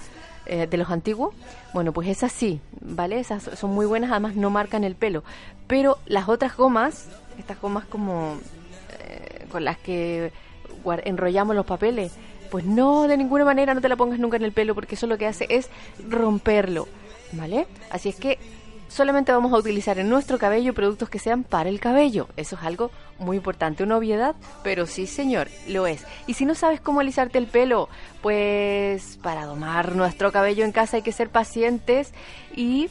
[0.46, 1.35] eh, de los antiguos.
[1.72, 3.20] Bueno, pues esas sí, ¿vale?
[3.20, 5.22] Esas son muy buenas, además no marcan el pelo.
[5.66, 8.38] Pero las otras gomas, estas gomas como
[9.00, 10.33] eh, con las que
[11.04, 12.12] enrollamos los papeles,
[12.50, 15.06] pues no, de ninguna manera no te la pongas nunca en el pelo porque eso
[15.06, 15.71] lo que hace es
[16.08, 16.87] romperlo,
[17.33, 17.66] ¿vale?
[17.90, 18.38] Así es que
[18.92, 22.28] solamente vamos a utilizar en nuestro cabello productos que sean para el cabello.
[22.36, 26.04] Eso es algo muy importante, una obviedad, pero sí, señor, lo es.
[26.26, 27.88] Y si no sabes cómo alisarte el pelo,
[28.20, 32.12] pues para domar nuestro cabello en casa hay que ser pacientes
[32.54, 32.90] y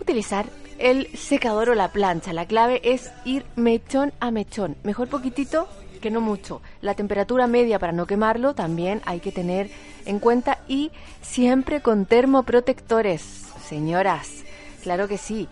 [0.00, 0.46] utilizar
[0.78, 2.32] el secador o la plancha.
[2.32, 4.76] La clave es ir mechón a mechón.
[4.82, 5.68] Mejor poquitito
[6.00, 6.62] que no mucho.
[6.80, 9.70] La temperatura media para no quemarlo también hay que tener
[10.04, 10.90] en cuenta y
[11.20, 13.22] siempre con termoprotectores,
[13.62, 14.44] señoras.
[14.82, 15.48] Claro que sí.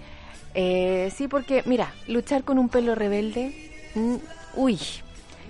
[0.54, 4.16] Eh, sí, porque mira, luchar con un pelo rebelde, mm,
[4.56, 4.78] uy,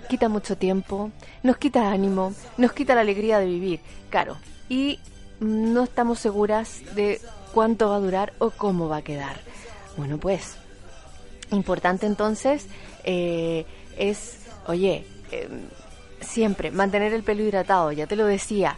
[0.09, 1.11] quita mucho tiempo,
[1.41, 3.79] nos quita ánimo, nos quita la alegría de vivir,
[4.09, 4.37] claro.
[4.69, 4.99] Y
[5.39, 7.19] mm, no estamos seguras de
[7.53, 9.39] cuánto va a durar o cómo va a quedar.
[9.97, 10.55] Bueno, pues,
[11.51, 12.67] importante entonces
[13.03, 13.65] eh,
[13.97, 15.49] es, oye, eh,
[16.21, 18.77] siempre mantener el pelo hidratado, ya te lo decía.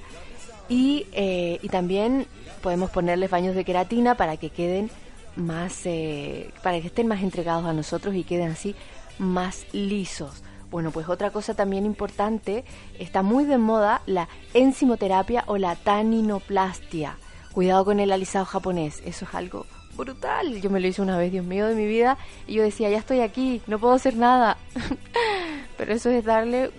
[0.70, 2.26] Y, eh, y también
[2.64, 4.89] podemos ponerles baños de queratina para que queden
[5.36, 8.74] más, eh, para que estén más entregados a nosotros y queden así
[9.20, 10.41] más lisos.
[10.72, 12.64] Bueno, pues otra cosa también importante,
[12.97, 17.18] está muy de moda la enzimoterapia o la taninoplastia.
[17.51, 20.59] Cuidado con el alisado japonés, eso es algo brutal.
[20.61, 22.97] Yo me lo hice una vez, Dios mío, de mi vida, y yo decía, ya
[22.97, 24.57] estoy aquí, no puedo hacer nada.
[25.78, 26.72] Pero eso es darle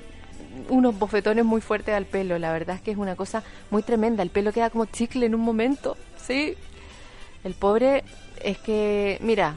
[0.68, 2.38] unos bofetones muy fuertes al pelo.
[2.38, 4.22] La verdad es que es una cosa muy tremenda.
[4.22, 6.54] El pelo queda como chicle en un momento, ¿sí?
[7.42, 8.04] El pobre
[8.42, 9.56] es que, mira,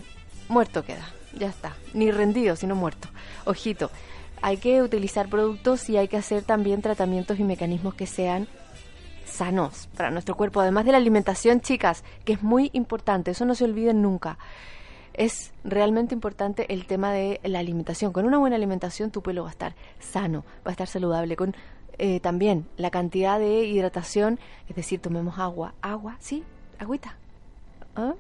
[0.50, 1.76] muerto queda, ya está.
[1.94, 3.08] Ni rendido, sino muerto.
[3.46, 3.92] Ojito,
[4.42, 8.48] hay que utilizar productos y hay que hacer también tratamientos y mecanismos que sean
[9.26, 10.62] sanos para nuestro cuerpo.
[10.62, 14.38] Además de la alimentación, chicas, que es muy importante, eso no se olviden nunca.
[15.18, 18.14] Es realmente importante el tema de la alimentación.
[18.14, 21.36] Con una buena alimentación tu pelo va a estar sano, va a estar saludable.
[21.36, 21.56] Con
[21.98, 24.40] eh, también la cantidad de hidratación,
[24.70, 25.74] es decir, tomemos agua.
[25.82, 26.44] Agua, sí,
[26.78, 27.16] agüita.
[27.96, 28.14] ¿Ah?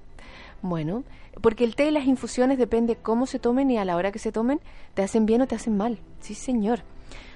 [0.63, 1.03] Bueno,
[1.41, 4.17] porque el té y las infusiones depende cómo se tomen y a la hora que
[4.17, 4.59] se tomen,
[4.95, 5.99] te hacen bien o te hacen mal.
[6.19, 6.79] Sí, señor.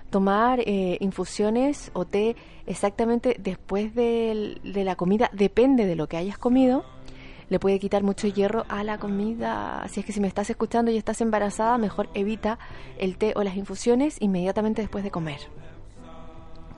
[0.09, 2.35] Tomar eh, infusiones o té
[2.65, 6.83] exactamente después de la comida depende de lo que hayas comido.
[7.51, 9.83] Le puede quitar mucho hierro a la comida.
[9.83, 12.57] Así es que si me estás escuchando y estás embarazada, mejor evita
[12.97, 15.41] el té o las infusiones inmediatamente después de comer.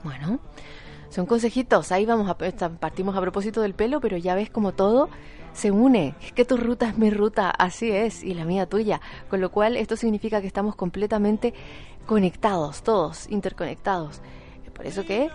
[0.02, 0.40] Bueno,
[1.10, 1.92] son consejitos.
[1.92, 5.10] Ahí vamos a partimos a propósito del pelo, pero ya ves como todo
[5.52, 6.16] se une.
[6.20, 9.00] Es que tu ruta es mi ruta, así es, y la mía tuya.
[9.30, 11.54] Con lo cual esto significa que estamos completamente
[12.04, 14.22] conectados, todos interconectados.
[14.74, 15.30] Por eso que,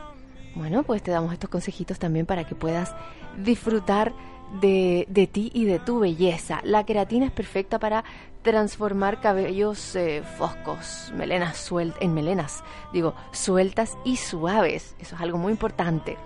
[0.56, 2.94] bueno, pues te damos estos consejitos también para que puedas
[3.38, 4.14] disfrutar
[4.62, 6.62] de, de ti y de tu belleza.
[6.64, 8.04] La queratina es perfecta para
[8.41, 14.95] transformar cabellos eh, foscos, melenas sueltas, en melenas, digo, sueltas y suaves.
[15.00, 16.18] Eso es algo muy importante.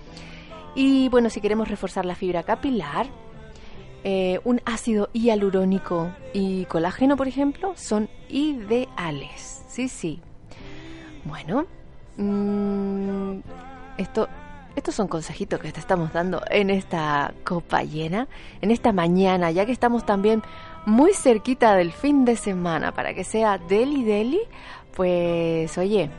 [0.75, 3.07] Y bueno, si queremos reforzar la fibra capilar,
[4.03, 9.63] eh, un ácido hialurónico y colágeno, por ejemplo, son ideales.
[9.67, 10.19] Sí, sí.
[11.25, 11.65] Bueno,
[12.17, 13.39] mm,
[13.97, 14.27] esto,
[14.75, 18.27] estos son consejitos que te estamos dando en esta copa llena,
[18.61, 20.41] en esta mañana, ya que estamos también
[20.85, 24.41] muy cerquita del fin de semana, para que sea deli deli,
[24.95, 26.09] pues oye,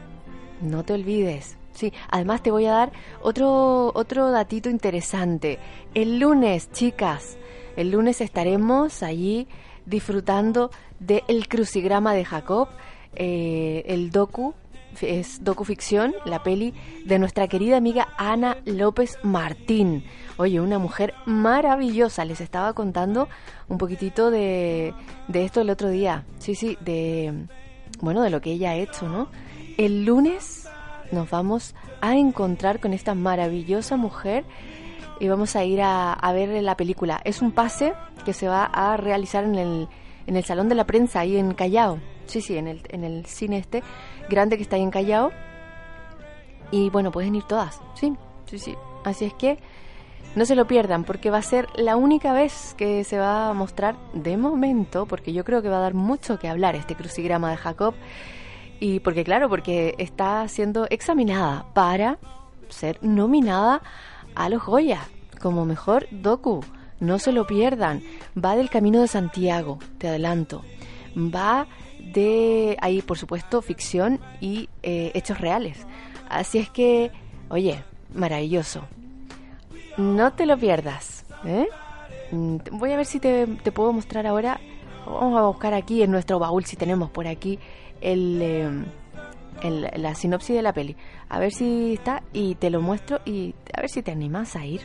[0.60, 1.56] no te olvides.
[1.72, 5.58] Sí, además te voy a dar otro, otro datito interesante.
[5.92, 7.36] El lunes, chicas,
[7.76, 9.48] el lunes estaremos allí
[9.84, 12.68] disfrutando del crucigrama de Jacob,
[13.16, 14.54] eh, el docu,
[15.02, 16.74] es docuficción, la peli
[17.04, 20.04] de nuestra querida amiga Ana López Martín.
[20.36, 22.24] Oye, una mujer maravillosa.
[22.24, 23.28] Les estaba contando
[23.68, 24.94] un poquitito de,
[25.28, 26.24] de esto el otro día.
[26.38, 27.46] Sí, sí, de,
[28.00, 29.28] bueno, de lo que ella ha hecho, ¿no?
[29.76, 30.68] El lunes
[31.12, 34.44] nos vamos a encontrar con esta maravillosa mujer
[35.20, 37.20] y vamos a ir a, a ver la película.
[37.24, 39.88] Es un pase que se va a realizar en el,
[40.26, 41.98] en el Salón de la Prensa, ahí en Callao.
[42.26, 43.82] Sí, sí, en el, en el cine este
[44.28, 45.30] grande que está ahí en Callao.
[46.70, 48.14] Y bueno, pueden ir todas, sí,
[48.46, 48.74] sí, sí.
[49.04, 49.58] Así es que
[50.34, 53.52] no se lo pierdan porque va a ser la única vez que se va a
[53.52, 57.50] mostrar de momento, porque yo creo que va a dar mucho que hablar este crucigrama
[57.50, 57.94] de Jacob.
[58.80, 62.18] Y porque claro, porque está siendo examinada para
[62.68, 63.82] ser nominada
[64.34, 65.06] a los Goya
[65.40, 66.64] como mejor docu.
[66.98, 68.02] No se lo pierdan.
[68.42, 70.62] Va del Camino de Santiago, te adelanto.
[71.16, 71.66] Va
[72.14, 75.86] de ahí, por supuesto, ficción y eh, hechos reales.
[76.28, 77.10] Así es que,
[77.50, 77.82] oye,
[78.14, 78.84] maravilloso.
[79.98, 81.24] No te lo pierdas.
[81.44, 81.66] ¿eh?
[82.32, 84.58] Mm, Voy a ver si te, puedo mostrar ahora.
[85.06, 87.58] Vamos a buscar aquí en nuestro baúl si tenemos por aquí
[88.00, 88.84] eh,
[89.62, 90.96] el- la sinopsis de la peli.
[91.28, 94.64] A ver si está y te lo muestro y a ver si te animas a
[94.64, 94.80] ir.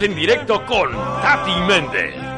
[0.00, 0.90] En directo con
[1.22, 2.33] Tati Méndez.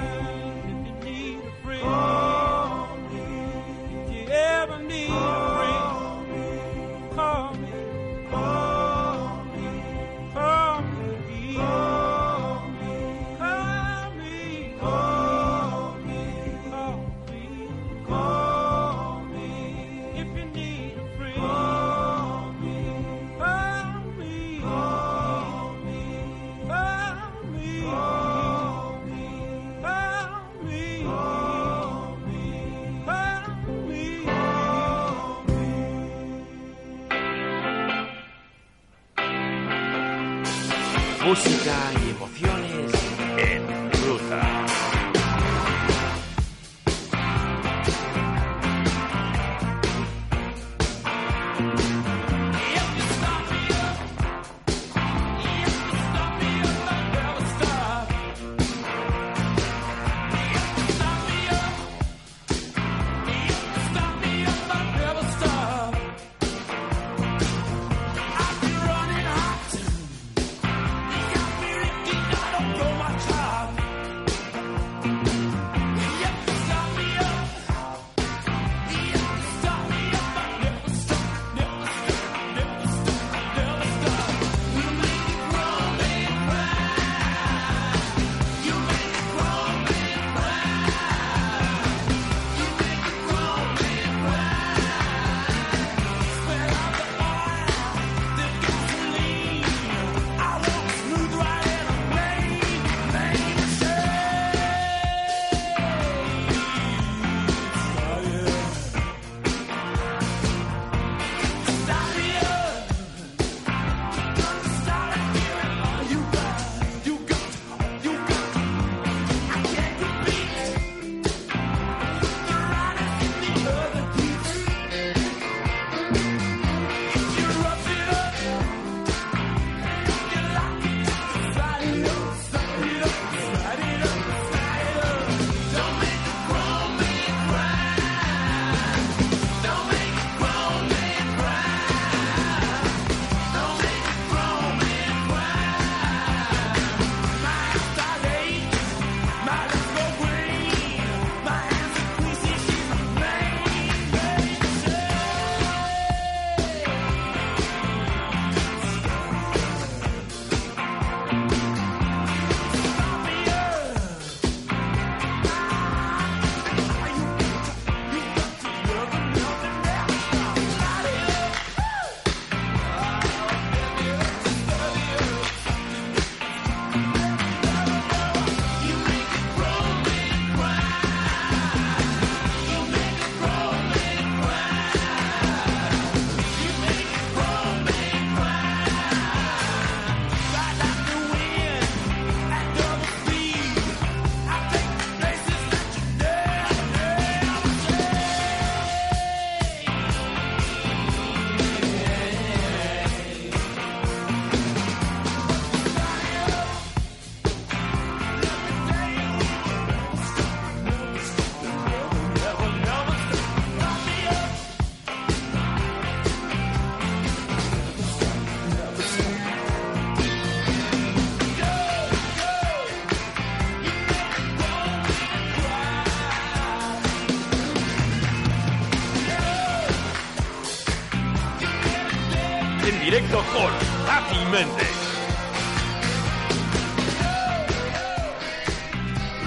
[232.87, 235.07] En directo con Méndez.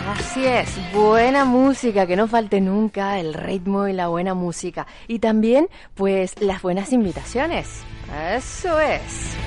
[0.09, 4.87] Así es, buena música, que no falte nunca el ritmo y la buena música.
[5.07, 7.81] Y también, pues, las buenas invitaciones.
[8.35, 9.37] Eso es.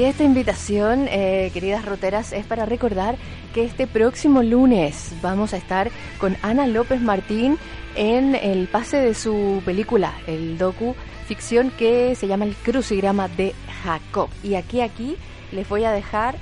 [0.00, 3.16] Y esta invitación, eh, queridas roteras, es para recordar
[3.52, 7.58] que este próximo lunes vamos a estar con Ana López Martín
[7.96, 10.96] en el pase de su película, el docu
[11.26, 14.30] ficción que se llama El crucigrama de Jacob.
[14.42, 15.18] Y aquí, aquí
[15.52, 16.34] les voy a dejar,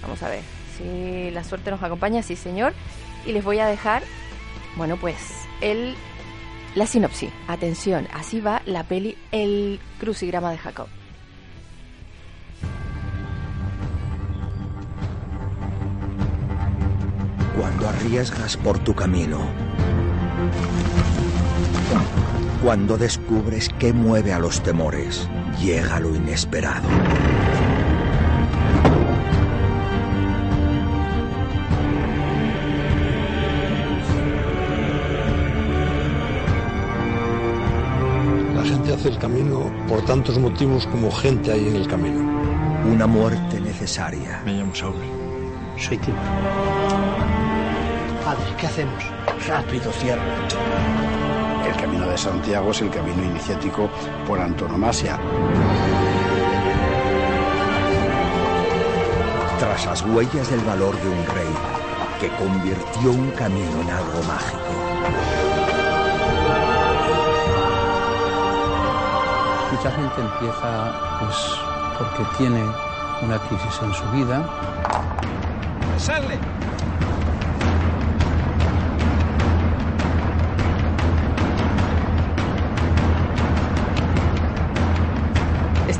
[0.00, 0.42] vamos a ver
[0.78, 2.72] si la suerte nos acompaña, sí señor,
[3.26, 4.04] y les voy a dejar,
[4.76, 5.16] bueno pues,
[5.60, 5.96] el,
[6.76, 7.30] la sinopsis.
[7.48, 10.86] Atención, así va la peli El crucigrama de Jacob.
[17.56, 19.38] Cuando arriesgas por tu camino.
[22.62, 25.28] Cuando descubres qué mueve a los temores,
[25.60, 26.88] llega lo inesperado.
[38.54, 42.20] La gente hace el camino por tantos motivos como gente hay en el camino.
[42.90, 44.40] Una muerte necesaria.
[44.44, 44.94] Me llamo Saúl.
[45.76, 46.14] Soy Tim.
[48.24, 49.02] Padre, ¿qué hacemos?
[49.48, 50.22] Rápido, cierra.
[51.66, 53.90] El camino de Santiago es el camino iniciático
[54.26, 55.18] por antonomasia.
[59.58, 61.52] Tras las huellas del valor de un rey
[62.20, 64.58] que convirtió un camino en algo mágico.
[69.72, 71.36] Mucha gente empieza pues
[71.98, 72.62] porque tiene
[73.22, 74.46] una crisis en su vida.
[75.98, 76.38] ¡Sale!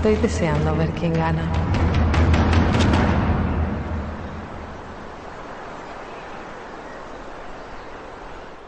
[0.02, 1.48] Estoy deseando ver quién gana.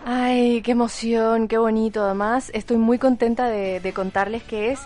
[0.05, 2.05] Ay, qué emoción, qué bonito.
[2.05, 4.79] Además, estoy muy contenta de, contarles que es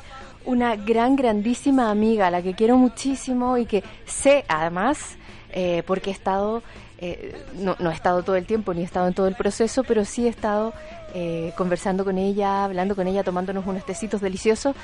[0.46, 5.18] una gran, grandísima amiga, la que quiero muchísimo y que sé, además,
[5.52, 6.62] eh, porque he estado,
[6.96, 9.84] eh, no, no he estado todo el tiempo ni he estado en todo el proceso,
[9.84, 10.72] pero sí he estado
[11.12, 14.74] eh, conversando con ella, hablando con ella, tomándonos unos tecitos deliciosos,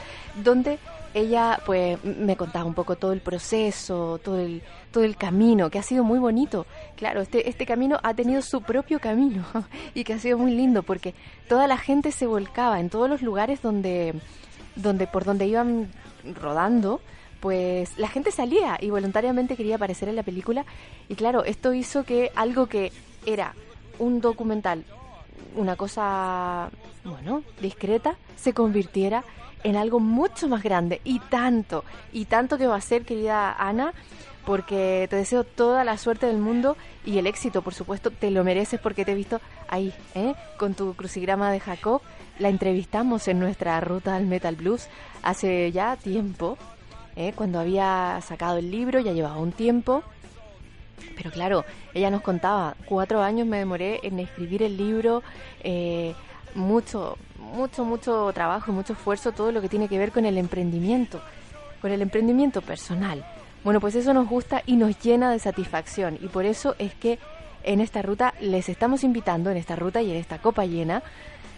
[0.43, 0.79] donde
[1.15, 5.79] ella pues me contaba un poco todo el proceso, todo el, todo el camino, que
[5.79, 6.67] ha sido muy bonito.
[6.97, 9.45] Claro, este, este camino ha tenido su propio camino
[9.95, 11.15] y que ha sido muy lindo porque
[11.49, 14.15] toda la gente se volcaba en todos los lugares donde,
[14.75, 15.89] donde por donde iban
[16.41, 17.01] rodando,
[17.41, 20.65] pues la gente salía y voluntariamente quería aparecer en la película.
[21.09, 22.91] Y claro, esto hizo que algo que
[23.25, 23.55] era
[24.01, 24.85] un documental,
[25.55, 26.71] una cosa,
[27.05, 29.25] bueno, discreta, se convirtiera
[29.65, 33.93] en algo mucho más grande y tanto, y tanto que va a ser, querida Ana,
[34.47, 38.45] porque te deseo toda la suerte del mundo y el éxito, por supuesto, te lo
[38.45, 40.35] mereces porque te he visto ahí, ¿eh?
[40.59, 42.03] con tu crucigrama de Jacob.
[42.39, 44.89] La entrevistamos en nuestra ruta al Metal Blues
[45.23, 46.59] hace ya tiempo,
[47.17, 47.33] ¿eh?
[47.35, 50.03] cuando había sacado el libro, ya llevaba un tiempo.
[51.16, 55.22] Pero claro, ella nos contaba, cuatro años me demoré en escribir el libro,
[55.62, 56.14] eh,
[56.55, 60.38] mucho, mucho, mucho trabajo y mucho esfuerzo, todo lo que tiene que ver con el
[60.38, 61.20] emprendimiento,
[61.80, 63.24] con el emprendimiento personal.
[63.62, 67.18] Bueno, pues eso nos gusta y nos llena de satisfacción y por eso es que
[67.62, 71.02] en esta ruta les estamos invitando, en esta ruta y en esta copa llena,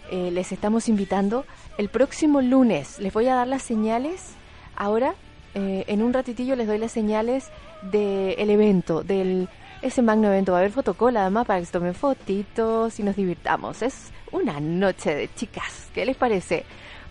[0.09, 1.45] eh, les estamos invitando
[1.77, 2.99] el próximo lunes.
[2.99, 4.31] Les voy a dar las señales
[4.75, 5.15] ahora,
[5.57, 7.49] eh, en un ratitillo les doy las señales
[7.81, 9.49] del evento, del
[9.81, 10.51] ese magno evento.
[10.51, 13.81] Va a haber fotocola además para que se tomen fotitos y nos divirtamos.
[13.81, 15.89] Es una noche de chicas.
[15.93, 16.63] ¿Qué les parece?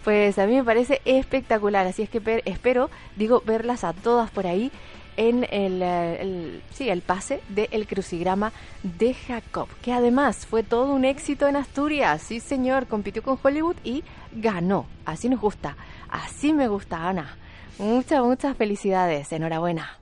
[0.05, 4.31] Pues a mí me parece espectacular, así es que per- espero, digo, verlas a todas
[4.31, 4.71] por ahí
[5.17, 8.53] en el, eh, sí, el pase de El Crucigrama
[8.85, 12.23] de Jacob, que además fue todo un éxito en Asturias.
[12.23, 14.87] Sí, señor, compitió con Hollywood y ganó.
[15.07, 15.75] Así nos gusta,
[16.09, 17.35] así me gusta, Ana.
[17.79, 19.99] Muchas, muchas felicidades, enhorabuena.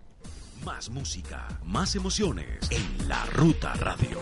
[0.65, 4.19] Más música, más emociones en La Ruta Radio.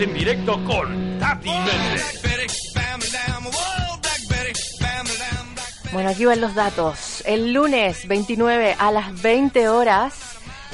[0.00, 2.20] En directo con Tati Méndez.
[5.92, 7.22] Bueno, aquí van los datos.
[7.24, 10.14] El lunes 29 a las 20 horas,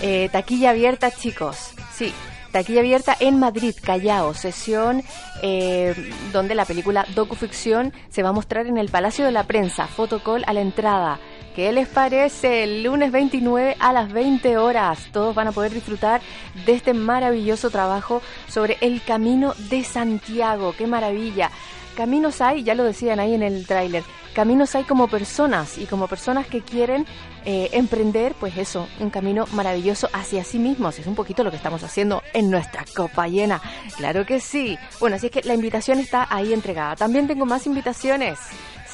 [0.00, 1.74] eh, taquilla abierta, chicos.
[1.92, 2.14] Sí,
[2.52, 4.32] taquilla abierta en Madrid, Callao.
[4.32, 5.02] Sesión
[5.42, 5.94] eh,
[6.32, 9.86] donde la película docuficción se va a mostrar en el Palacio de la Prensa.
[9.86, 11.20] Fotocall a la entrada.
[11.60, 12.62] ¿Qué les parece?
[12.62, 15.08] El lunes 29 a las 20 horas.
[15.12, 16.22] Todos van a poder disfrutar
[16.64, 20.74] de este maravilloso trabajo sobre el Camino de Santiago.
[20.74, 21.50] ¡Qué maravilla!
[21.94, 24.04] Caminos hay, ya lo decían ahí en el tráiler,
[24.34, 27.04] caminos hay como personas y como personas que quieren
[27.44, 30.98] eh, emprender, pues eso, un camino maravilloso hacia sí mismos.
[30.98, 33.60] Es un poquito lo que estamos haciendo en nuestra copa llena.
[33.98, 34.78] Claro que sí.
[34.98, 36.96] Bueno, así es que la invitación está ahí entregada.
[36.96, 38.38] También tengo más invitaciones.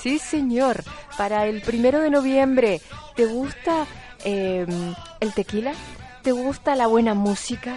[0.01, 0.85] Sí, señor.
[1.17, 2.81] Para el primero de noviembre,
[3.15, 3.87] ¿te gusta
[4.25, 4.67] eh,
[5.21, 5.73] el tequila?
[6.23, 7.75] ¿Te gusta la buena música?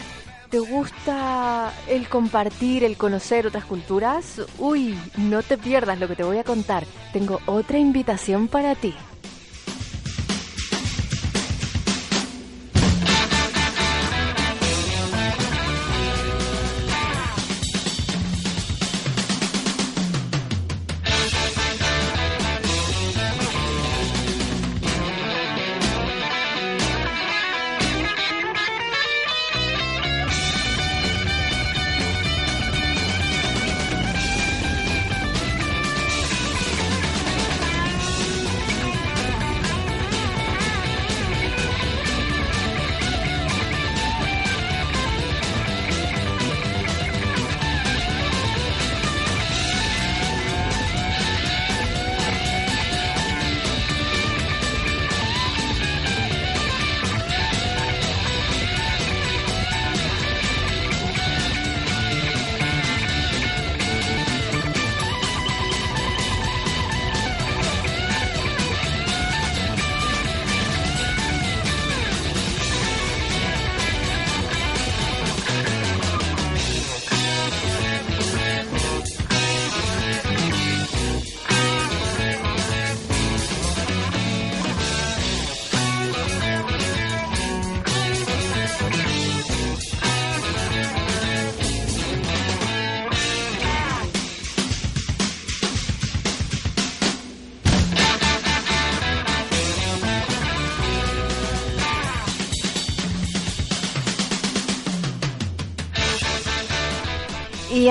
[0.49, 4.41] ¿Te gusta el compartir, el conocer otras culturas?
[4.57, 6.85] Uy, no te pierdas lo que te voy a contar.
[7.13, 8.95] Tengo otra invitación para ti.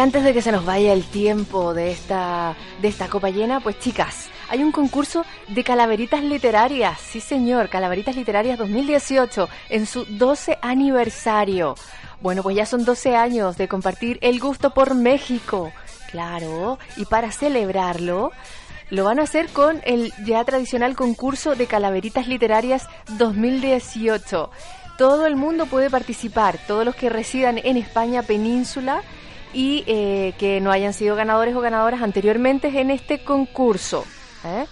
[0.01, 3.80] Antes de que se nos vaya el tiempo de esta, de esta copa llena, pues
[3.80, 7.01] chicas, hay un concurso de calaveritas literarias.
[7.01, 11.74] Sí, señor, calaveritas literarias 2018 en su 12 aniversario.
[12.20, 15.72] Bueno, pues ya son 12 años de compartir el gusto por México.
[16.12, 18.30] Claro, y para celebrarlo,
[18.90, 22.88] lo van a hacer con el ya tradicional concurso de calaveritas literarias
[23.18, 24.51] 2018.
[24.96, 29.03] Todo el mundo puede participar, todos los que residan en España península
[29.53, 34.05] y eh, que no hayan sido ganadores o ganadoras anteriormente en este concurso.
[34.44, 34.66] ¿eh?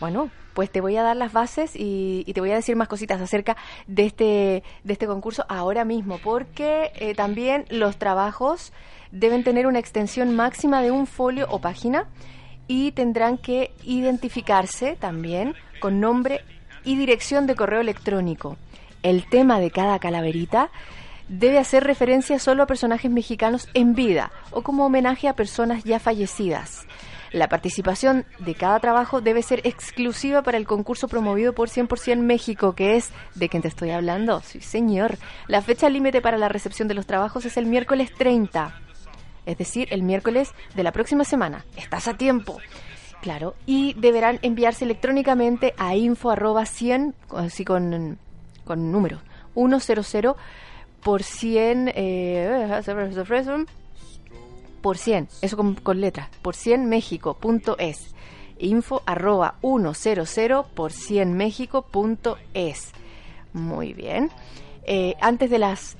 [0.00, 2.88] Bueno, pues te voy a dar las bases y, y, te voy a decir más
[2.88, 3.56] cositas acerca
[3.86, 8.72] de este, de este concurso ahora mismo, porque eh, también los trabajos
[9.10, 12.08] deben tener una extensión máxima de un folio o página
[12.68, 16.40] y tendrán que identificarse también con nombre
[16.84, 18.56] y dirección de correo electrónico.
[19.02, 20.70] El tema de cada calaverita
[21.28, 25.98] debe hacer referencia solo a personajes mexicanos en vida o como homenaje a personas ya
[25.98, 26.86] fallecidas.
[27.32, 32.74] La participación de cada trabajo debe ser exclusiva para el concurso promovido por 100% México,
[32.74, 34.42] que es de quien te estoy hablando.
[34.42, 35.16] Sí, señor.
[35.46, 38.78] La fecha límite para la recepción de los trabajos es el miércoles 30,
[39.46, 41.64] es decir, el miércoles de la próxima semana.
[41.76, 42.58] Estás a tiempo.
[43.22, 48.18] Claro, y deberán enviarse electrónicamente a info arroba 100, así con,
[48.64, 49.20] con número,
[49.54, 50.34] 100
[51.02, 52.80] por 100, eh,
[54.80, 58.14] por 100, eso con, con letras, por 100 México.es.
[58.58, 62.92] Info arroba 100 por 100 México.es.
[63.52, 64.30] Muy bien.
[64.84, 65.96] Eh, antes de las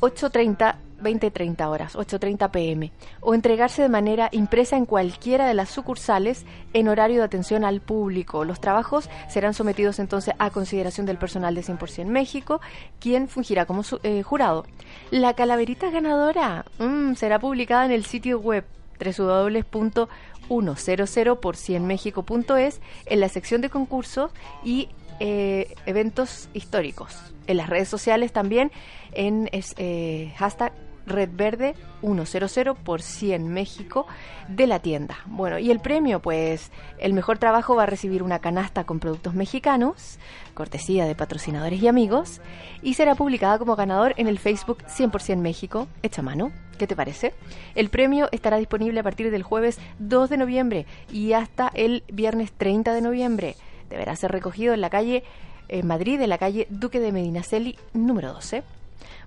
[0.00, 6.44] 8.30 20-30 horas, 8.30 pm, o entregarse de manera impresa en cualquiera de las sucursales
[6.72, 8.44] en horario de atención al público.
[8.44, 12.60] Los trabajos serán sometidos entonces a consideración del personal de 100% México,
[13.00, 14.66] quien fungirá como su, eh, jurado.
[15.10, 18.64] La calaverita ganadora mmm, será publicada en el sitio web
[18.98, 24.32] www.100 por 100 mexico.es en la sección de concursos
[24.64, 24.88] y
[25.20, 27.16] eh, eventos históricos.
[27.46, 28.72] En las redes sociales también
[29.12, 30.72] en eh, hashtag
[31.06, 34.06] Red Verde 100 por 100 México
[34.48, 35.16] de la tienda.
[35.26, 39.34] Bueno, y el premio, pues el mejor trabajo va a recibir una canasta con productos
[39.34, 40.18] mexicanos,
[40.54, 42.40] cortesía de patrocinadores y amigos,
[42.82, 46.52] y será publicada como ganador en el Facebook 100% México, hecha mano.
[46.78, 47.32] ¿Qué te parece?
[47.74, 52.52] El premio estará disponible a partir del jueves 2 de noviembre y hasta el viernes
[52.52, 53.56] 30 de noviembre.
[53.88, 55.24] Deberá ser recogido en la calle
[55.68, 58.62] en Madrid, en la calle Duque de Medinaceli, número 12.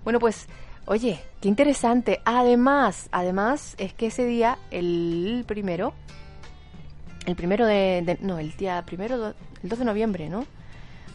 [0.04, 0.46] Bueno, pues,
[0.90, 2.20] oye, qué interesante.
[2.24, 5.94] Además, además, es que ese día, el primero,
[7.26, 9.28] el primero de, no, el día primero,
[9.62, 10.46] el 2 de noviembre, ¿no?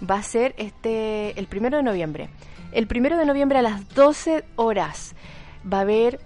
[0.09, 2.29] Va a ser este, el primero de noviembre.
[2.71, 5.13] El primero de noviembre a las 12 horas
[5.71, 6.21] va a haber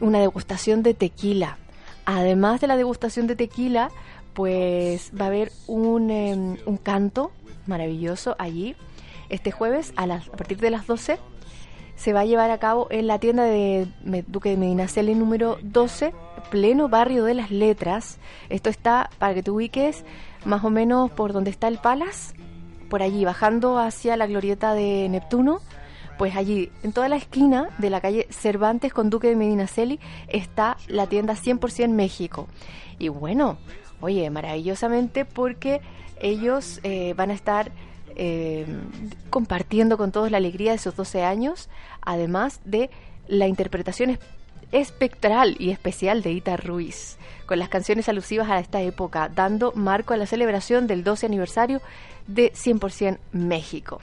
[0.00, 1.58] una degustación de tequila.
[2.06, 3.90] Además de la degustación de tequila,
[4.32, 7.32] pues va a haber un, em, un canto
[7.66, 8.76] maravilloso allí.
[9.28, 11.18] Este jueves a, las, a partir de las 12
[11.96, 13.88] se va a llevar a cabo en la tienda de
[14.26, 16.12] Duque de Medinaceli número 12,
[16.50, 18.18] pleno barrio de las letras.
[18.48, 20.04] Esto está, para que te ubiques,
[20.44, 22.34] más o menos por donde está el Palace,
[22.88, 25.60] por allí, bajando hacia la glorieta de Neptuno.
[26.18, 30.76] Pues allí, en toda la esquina de la calle Cervantes con Duque de Medinaceli, está
[30.86, 32.46] la tienda 100% México.
[32.98, 33.56] Y bueno,
[34.00, 35.80] oye, maravillosamente porque
[36.20, 37.72] ellos eh, van a estar
[38.16, 38.66] eh,
[39.30, 41.68] compartiendo con todos la alegría de sus 12 años,
[42.02, 42.90] además de
[43.28, 44.18] la interpretación es-
[44.72, 50.14] espectral y especial de Ita Ruiz, con las canciones alusivas a esta época, dando marco
[50.14, 51.80] a la celebración del 12 aniversario
[52.26, 54.00] de 100% México.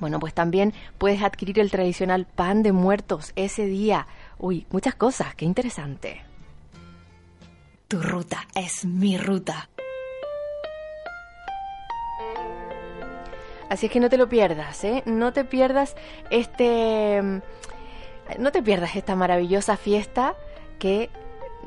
[0.00, 4.06] Bueno, pues también puedes adquirir el tradicional pan de muertos ese día.
[4.38, 6.22] Uy, muchas cosas, qué interesante.
[7.86, 9.68] Tu ruta es mi ruta.
[13.68, 15.02] Así es que no te lo pierdas, ¿eh?
[15.06, 15.96] No te pierdas
[16.30, 17.20] este...
[17.22, 17.38] mm,
[18.38, 20.34] No te pierdas esta maravillosa fiesta
[20.78, 21.10] que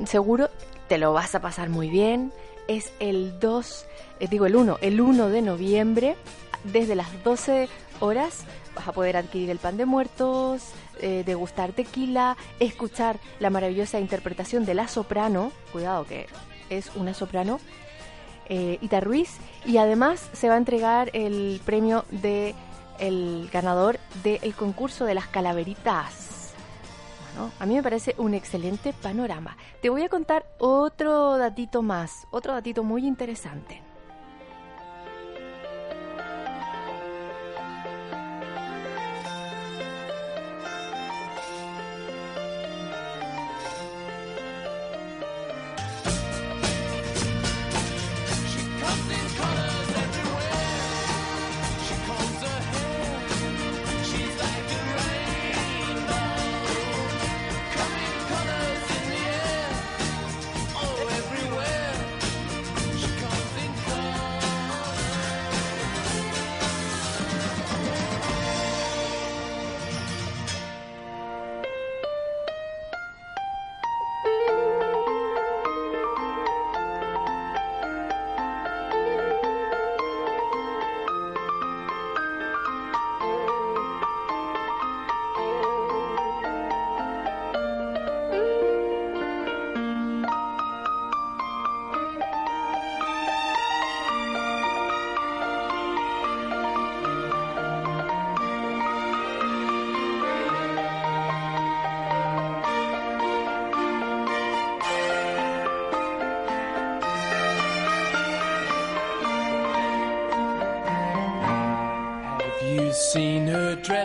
[0.06, 0.50] seguro
[0.88, 2.32] te lo vas a pasar muy bien.
[2.68, 3.86] Es el 2,
[4.20, 6.16] eh, digo el 1, el 1 de noviembre,
[6.64, 7.70] desde las 12
[8.00, 8.46] horas
[8.76, 10.64] vas a poder adquirir el pan de muertos,
[11.00, 16.28] eh, degustar tequila, escuchar la maravillosa interpretación de la soprano, cuidado que
[16.70, 17.60] es una soprano,
[18.50, 22.56] eh, Ita Ruiz, y además se va a entregar el premio de
[23.00, 26.54] el ganador del concurso de las calaveritas.
[27.36, 29.56] Bueno, a mí me parece un excelente panorama.
[29.82, 33.87] Te voy a contar otro datito más, otro datito muy interesante.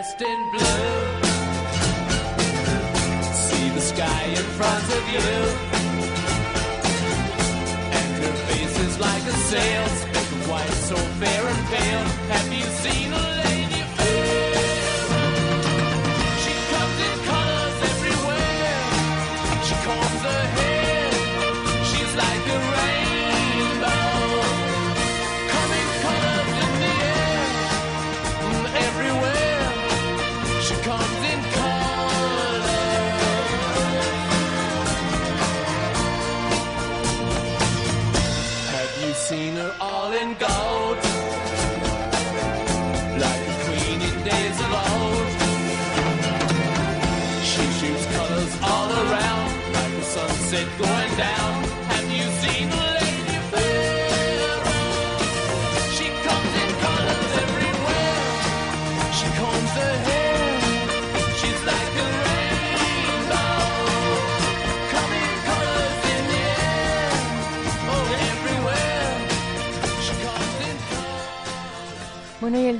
[0.03, 0.72] Dressed in blue?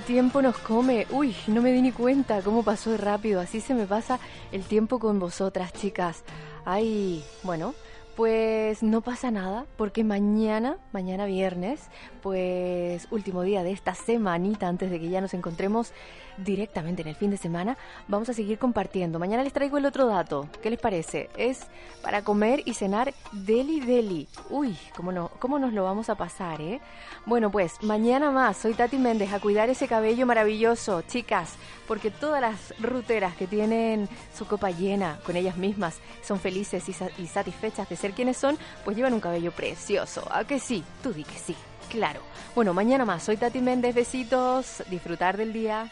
[0.05, 1.07] Tiempo nos come.
[1.09, 3.39] Uy, no me di ni cuenta cómo pasó rápido.
[3.39, 4.19] Así se me pasa
[4.51, 6.23] el tiempo con vosotras, chicas.
[6.65, 7.73] Ay, bueno,
[8.17, 11.79] pues no pasa nada, porque mañana, mañana viernes,
[12.21, 15.93] pues último día de esta semanita antes de que ya nos encontremos
[16.37, 17.77] directamente en el fin de semana,
[18.07, 19.19] vamos a seguir compartiendo.
[19.19, 20.47] Mañana les traigo el otro dato.
[20.61, 21.29] ¿Qué les parece?
[21.37, 21.61] Es
[22.01, 24.27] para comer y cenar deli deli.
[24.49, 26.81] Uy, cómo no, cómo nos lo vamos a pasar, ¿eh?
[27.25, 28.57] Bueno, pues mañana más.
[28.57, 31.53] Soy Tati Méndez a cuidar ese cabello maravilloso, chicas,
[31.87, 36.93] porque todas las ruteras que tienen su copa llena con ellas mismas son felices y,
[36.93, 40.27] sa- y satisfechas de ser quienes son, pues llevan un cabello precioso.
[40.31, 40.83] ¿A que sí?
[41.01, 41.55] Tú di que sí.
[41.89, 42.21] Claro.
[42.55, 43.23] Bueno, mañana más.
[43.23, 43.93] Soy Tati Méndez.
[43.93, 44.83] Besitos.
[44.89, 45.91] Disfrutar del día.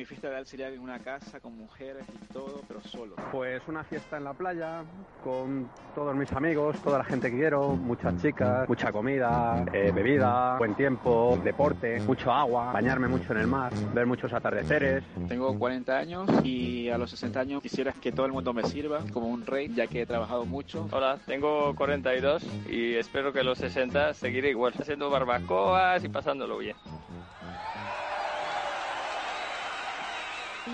[0.00, 3.16] Mi fiesta ideal sería en una casa con mujeres y todo, pero solo.
[3.30, 4.82] Pues una fiesta en la playa
[5.22, 10.56] con todos mis amigos, toda la gente que quiero, muchas chicas, mucha comida, eh, bebida,
[10.56, 15.04] buen tiempo, deporte, mucho agua, bañarme mucho en el mar, ver muchos atardeceres.
[15.28, 19.00] Tengo 40 años y a los 60 años quisiera que todo el mundo me sirva
[19.12, 20.88] como un rey, ya que he trabajado mucho.
[20.92, 26.56] Hola, tengo 42 y espero que a los 60 seguiré igual, haciendo barbacoas y pasándolo
[26.56, 26.76] bien.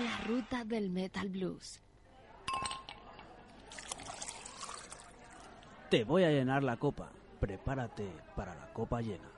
[0.03, 1.81] La ruta del Metal Blues.
[5.89, 7.09] Te voy a llenar la copa.
[7.39, 9.36] Prepárate para la copa llena.